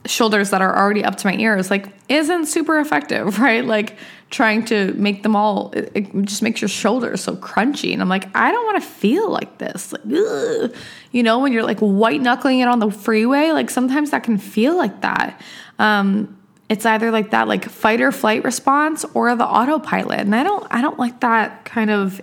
shoulders 0.07 0.51
that 0.51 0.61
are 0.61 0.77
already 0.77 1.03
up 1.03 1.17
to 1.17 1.27
my 1.27 1.35
ears 1.37 1.71
like 1.71 1.89
isn't 2.09 2.47
super 2.47 2.79
effective 2.79 3.39
right 3.41 3.65
like 3.65 3.97
trying 4.31 4.65
to 4.65 4.93
make 4.95 5.23
them 5.23 5.35
all 5.35 5.71
it, 5.73 5.91
it 5.95 6.23
just 6.25 6.43
makes 6.43 6.61
your 6.61 6.69
shoulders 6.69 7.23
so 7.23 7.35
crunchy 7.37 7.93
and 7.93 8.03
i'm 8.03 8.09
like 8.09 8.29
i 8.37 8.53
don't 8.53 8.67
want 8.67 8.83
to 8.83 8.87
feel 8.87 9.31
like 9.31 9.59
this 9.59 9.93
like 9.93 10.03
ugh. 10.15 10.75
you 11.13 11.23
know 11.23 11.39
when 11.39 11.53
you're 11.53 11.63
like 11.63 11.79
white 11.79 12.21
knuckling 12.21 12.61
it 12.61 12.69
on 12.69 12.81
the 12.81 12.91
freeway 12.91 13.51
like 13.51 13.71
sometimes 13.71 14.11
that 14.11 14.23
can 14.23 14.37
feel 14.37 14.77
like 14.77 15.01
that 15.01 15.41
um 15.79 16.37
it's 16.69 16.87
either 16.87 17.11
like 17.11 17.31
that 17.31 17.49
like 17.49 17.65
fight 17.65 18.01
or 18.01 18.11
flight 18.11 18.45
response 18.45 19.05
or 19.15 19.35
the 19.37 19.47
autopilot. 19.47 20.21
And 20.21 20.35
i 20.35 20.43
don't 20.43 20.67
i 20.71 20.81
don't 20.81 20.99
like 20.99 21.21
that 21.21 21.65
kind 21.65 21.91
of 21.91 22.21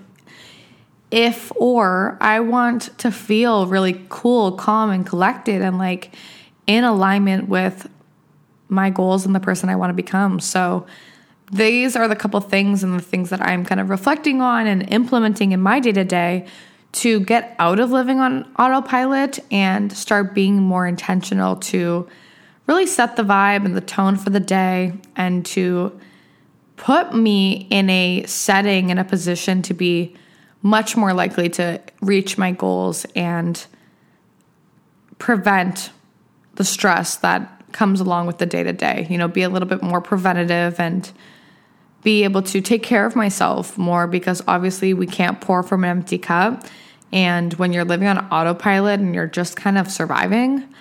if 1.11 1.51
or. 1.55 2.17
I 2.21 2.39
want 2.39 2.97
to 2.99 3.11
feel 3.11 3.67
really 3.67 4.05
cool 4.09 4.53
calm 4.53 4.89
and 4.89 5.05
collected 5.05 5.61
and 5.61 5.77
like 5.77 6.15
in 6.67 6.83
alignment 6.83 7.49
with 7.49 7.89
my 8.69 8.89
goals 8.89 9.25
and 9.25 9.35
the 9.35 9.39
person 9.39 9.69
i 9.69 9.75
want 9.75 9.89
to 9.89 9.95
become. 9.95 10.39
So 10.39 10.85
these 11.51 11.95
are 11.97 12.07
the 12.07 12.15
couple 12.15 12.39
things 12.39 12.83
and 12.83 12.97
the 12.97 13.03
things 13.03 13.29
that 13.29 13.41
i'm 13.41 13.65
kind 13.65 13.81
of 13.81 13.89
reflecting 13.89 14.41
on 14.41 14.67
and 14.67 14.89
implementing 14.89 15.51
in 15.51 15.59
my 15.59 15.79
day 15.79 15.91
to 15.91 16.05
day 16.05 16.47
to 16.93 17.19
get 17.21 17.55
out 17.59 17.79
of 17.79 17.91
living 17.91 18.19
on 18.19 18.49
autopilot 18.57 19.39
and 19.51 19.91
start 19.91 20.33
being 20.33 20.61
more 20.61 20.87
intentional 20.87 21.55
to 21.55 22.07
really 22.71 22.87
set 22.87 23.17
the 23.17 23.23
vibe 23.23 23.65
and 23.65 23.75
the 23.75 23.81
tone 23.81 24.15
for 24.15 24.29
the 24.29 24.39
day 24.39 24.93
and 25.17 25.45
to 25.45 25.91
put 26.77 27.13
me 27.13 27.67
in 27.69 27.89
a 27.89 28.23
setting 28.25 28.89
in 28.89 28.97
a 28.97 29.03
position 29.03 29.61
to 29.61 29.73
be 29.73 30.15
much 30.61 30.95
more 30.95 31.13
likely 31.13 31.49
to 31.49 31.81
reach 32.01 32.37
my 32.37 32.49
goals 32.49 33.05
and 33.13 33.65
prevent 35.17 35.91
the 36.55 36.63
stress 36.63 37.17
that 37.17 37.61
comes 37.73 37.99
along 37.99 38.25
with 38.25 38.37
the 38.37 38.45
day 38.45 38.63
to 38.63 38.71
day. 38.71 39.05
You 39.09 39.17
know, 39.17 39.27
be 39.27 39.41
a 39.41 39.49
little 39.49 39.67
bit 39.67 39.83
more 39.83 39.99
preventative 39.99 40.79
and 40.79 41.11
be 42.03 42.23
able 42.23 42.41
to 42.43 42.61
take 42.61 42.83
care 42.83 43.05
of 43.05 43.17
myself 43.17 43.77
more 43.77 44.07
because 44.07 44.41
obviously 44.47 44.93
we 44.93 45.07
can't 45.07 45.41
pour 45.41 45.61
from 45.61 45.83
an 45.83 45.89
empty 45.89 46.17
cup. 46.17 46.63
And 47.11 47.53
when 47.55 47.73
you're 47.73 47.83
living 47.83 48.07
on 48.07 48.19
autopilot 48.31 49.01
and 49.01 49.13
you're 49.13 49.27
just 49.27 49.57
kind 49.57 49.77
of 49.77 49.91
surviving, 49.91 50.73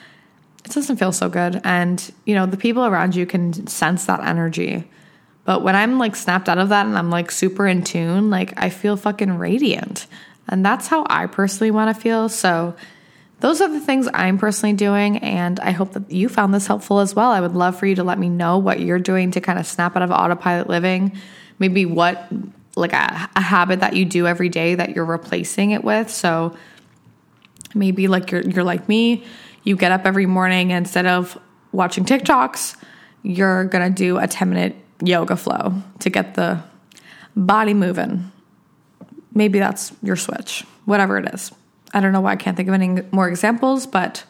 it 0.65 0.73
doesn't 0.73 0.97
feel 0.97 1.13
so 1.13 1.29
good. 1.29 1.61
And, 1.65 2.13
you 2.25 2.35
know, 2.35 2.47
the 2.47 2.57
people 2.57 2.85
around 2.85 3.15
you 3.15 3.27
can 3.27 3.67
sense 3.67 4.07
that 4.07 4.21
energy. 4.21 4.89
But 5.45 5.63
when 5.63 5.75
I'm 5.75 5.99
like 5.99 6.17
snapped 6.17 6.49
out 6.49 6.59
of 6.59 6.69
that 6.69 6.87
and 6.87 6.97
I'm 6.97 7.11
like 7.11 7.31
super 7.31 7.67
in 7.67 7.83
tune, 7.83 8.31
like 8.31 8.53
I 8.57 8.71
feel 8.71 8.97
fucking 8.97 9.39
radiant. 9.39 10.07
And 10.49 10.65
that's 10.65 10.89
how 10.89 11.07
I 11.09 11.27
personally 11.27 11.71
want 11.71 11.95
to 11.95 12.01
feel. 12.01 12.29
So, 12.29 12.75
those 13.39 13.63
are 13.63 13.69
the 13.69 13.81
things 13.81 14.07
I'm 14.13 14.37
personally 14.37 14.75
doing. 14.75 15.17
And 15.19 15.59
I 15.61 15.71
hope 15.71 15.95
that 15.95 16.11
you 16.11 16.29
found 16.29 16.53
this 16.53 16.67
helpful 16.67 17.01
as 17.01 17.17
well. 17.17 17.31
I 17.31 17.41
would 17.41 17.55
love 17.55 17.79
for 17.79 17.87
you 17.87 17.95
to 17.95 18.05
let 18.05 18.19
me 18.19 18.29
know 18.29 18.59
what 18.59 18.81
you're 18.81 18.99
doing 18.99 19.31
to 19.31 19.41
kind 19.41 19.59
of 19.59 19.67
snap 19.67 19.97
out 19.97 20.03
of 20.03 20.11
autopilot 20.11 20.69
living. 20.69 21.17
Maybe 21.59 21.87
what, 21.87 22.31
like 22.77 22.93
a, 22.93 23.31
a 23.35 23.41
habit 23.41 23.81
that 23.81 23.97
you 23.97 24.05
do 24.05 24.27
every 24.27 24.51
day 24.51 24.75
that 24.75 24.95
you're 24.95 25.07
replacing 25.07 25.71
it 25.71 25.83
with. 25.83 26.11
So, 26.11 26.55
maybe 27.75 28.09
like 28.09 28.31
you're, 28.31 28.43
you're 28.43 28.65
like 28.65 28.89
me 28.89 29.25
you 29.65 29.77
get 29.77 29.93
up 29.93 30.07
every 30.07 30.27
morning 30.27 30.71
instead 30.71 31.07
of 31.07 31.39
watching 31.73 32.05
TikToks, 32.05 32.77
you're 33.23 33.65
going 33.65 33.93
to 33.93 33.95
do 33.95 34.19
a 34.19 34.27
10 34.27 34.49
minute 34.51 34.77
yoga 35.03 35.37
flow 35.37 35.75
to 36.01 36.11
get 36.11 36.35
the 36.35 36.63
body 37.37 37.75
moving. 37.75 38.31
Maybe 39.35 39.59
that's 39.59 39.93
your 40.03 40.17
switch, 40.17 40.65
whatever 40.85 41.19
it 41.19 41.33
is. 41.33 41.53
I 41.93 42.01
don't 42.01 42.13
know 42.13 42.21
why 42.21 42.33
I 42.33 42.37
can't 42.37 42.57
think 42.57 42.69
of 42.69 42.75
any 42.75 43.03
more 43.11 43.29
examples, 43.29 43.87
but 43.87 44.25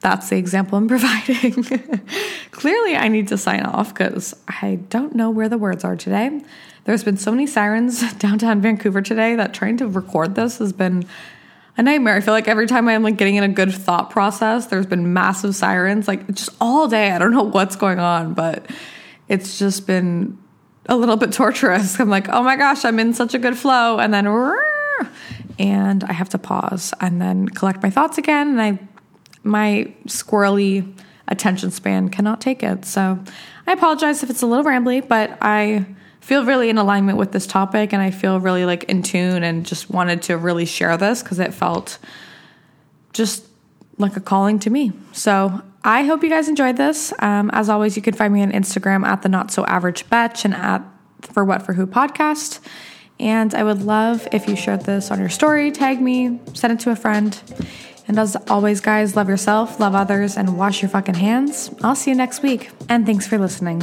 that's 0.00 0.28
the 0.28 0.36
example 0.36 0.78
I'm 0.78 0.88
providing. 0.88 1.64
Clearly, 2.50 2.96
I 2.96 3.08
need 3.08 3.28
to 3.28 3.38
sign 3.38 3.62
off 3.62 3.94
because 3.94 4.34
I 4.48 4.80
don't 4.88 5.14
know 5.14 5.30
where 5.30 5.48
the 5.48 5.58
words 5.58 5.84
are 5.84 5.96
today. 5.96 6.42
There's 6.84 7.04
been 7.04 7.16
so 7.16 7.30
many 7.30 7.46
sirens 7.46 8.12
downtown 8.18 8.60
Vancouver 8.60 9.02
today 9.02 9.36
that 9.36 9.54
trying 9.54 9.76
to 9.78 9.86
record 9.86 10.34
this 10.34 10.58
has 10.58 10.72
been 10.72 11.04
a 11.76 11.82
nightmare. 11.82 12.16
I 12.16 12.20
feel 12.20 12.34
like 12.34 12.48
every 12.48 12.66
time 12.66 12.88
I'm 12.88 13.02
like 13.02 13.16
getting 13.16 13.36
in 13.36 13.44
a 13.44 13.48
good 13.48 13.72
thought 13.72 14.10
process, 14.10 14.66
there's 14.66 14.86
been 14.86 15.12
massive 15.12 15.54
sirens 15.56 16.06
like 16.06 16.26
just 16.34 16.50
all 16.60 16.88
day. 16.88 17.10
I 17.10 17.18
don't 17.18 17.32
know 17.32 17.42
what's 17.42 17.76
going 17.76 17.98
on, 17.98 18.34
but 18.34 18.66
it's 19.28 19.58
just 19.58 19.86
been 19.86 20.38
a 20.86 20.96
little 20.96 21.16
bit 21.16 21.32
torturous. 21.32 21.98
I'm 21.98 22.10
like, 22.10 22.28
oh 22.28 22.42
my 22.42 22.56
gosh, 22.56 22.84
I'm 22.84 22.98
in 22.98 23.14
such 23.14 23.34
a 23.34 23.38
good 23.38 23.56
flow, 23.56 23.98
and 23.98 24.12
then 24.12 24.26
and 25.58 26.04
I 26.04 26.12
have 26.12 26.28
to 26.30 26.38
pause 26.38 26.92
and 27.00 27.20
then 27.20 27.48
collect 27.48 27.82
my 27.82 27.90
thoughts 27.90 28.18
again, 28.18 28.48
and 28.48 28.62
I 28.62 28.78
my 29.44 29.92
squirrely 30.06 30.92
attention 31.28 31.70
span 31.70 32.08
cannot 32.08 32.40
take 32.40 32.62
it. 32.62 32.84
So 32.84 33.18
I 33.66 33.72
apologize 33.72 34.22
if 34.22 34.30
it's 34.30 34.42
a 34.42 34.46
little 34.46 34.64
rambly, 34.64 35.06
but 35.06 35.38
I 35.40 35.86
feel 36.22 36.44
really 36.44 36.70
in 36.70 36.78
alignment 36.78 37.18
with 37.18 37.32
this 37.32 37.46
topic 37.46 37.92
and 37.92 38.00
I 38.00 38.12
feel 38.12 38.40
really 38.40 38.64
like 38.64 38.84
in 38.84 39.02
tune 39.02 39.42
and 39.42 39.66
just 39.66 39.90
wanted 39.90 40.22
to 40.22 40.36
really 40.38 40.64
share 40.64 40.96
this 40.96 41.22
because 41.22 41.40
it 41.40 41.52
felt 41.52 41.98
just 43.12 43.44
like 43.98 44.16
a 44.16 44.20
calling 44.20 44.58
to 44.60 44.70
me. 44.70 44.92
So 45.12 45.60
I 45.84 46.04
hope 46.04 46.22
you 46.22 46.30
guys 46.30 46.48
enjoyed 46.48 46.76
this. 46.76 47.12
Um, 47.18 47.50
as 47.52 47.68
always, 47.68 47.96
you 47.96 48.02
can 48.02 48.14
find 48.14 48.32
me 48.32 48.40
on 48.42 48.52
Instagram 48.52 49.04
at 49.04 49.22
the 49.22 49.28
not 49.28 49.50
so 49.50 49.66
average 49.66 50.08
betch 50.08 50.44
and 50.44 50.54
at 50.54 50.82
for 51.22 51.44
what 51.44 51.62
for 51.62 51.72
who 51.72 51.86
podcast. 51.86 52.60
And 53.18 53.52
I 53.52 53.64
would 53.64 53.82
love 53.82 54.26
if 54.32 54.48
you 54.48 54.54
shared 54.56 54.84
this 54.84 55.10
on 55.10 55.18
your 55.18 55.28
story, 55.28 55.70
tag 55.72 56.00
me, 56.00 56.40
send 56.54 56.72
it 56.72 56.80
to 56.80 56.90
a 56.90 56.96
friend. 56.96 57.40
And 58.06 58.18
as 58.18 58.36
always, 58.48 58.80
guys, 58.80 59.16
love 59.16 59.28
yourself, 59.28 59.78
love 59.80 59.94
others, 59.94 60.36
and 60.36 60.56
wash 60.56 60.82
your 60.82 60.88
fucking 60.88 61.14
hands. 61.14 61.70
I'll 61.82 61.94
see 61.94 62.10
you 62.10 62.16
next 62.16 62.42
week. 62.42 62.70
And 62.88 63.06
thanks 63.06 63.26
for 63.26 63.38
listening. 63.38 63.82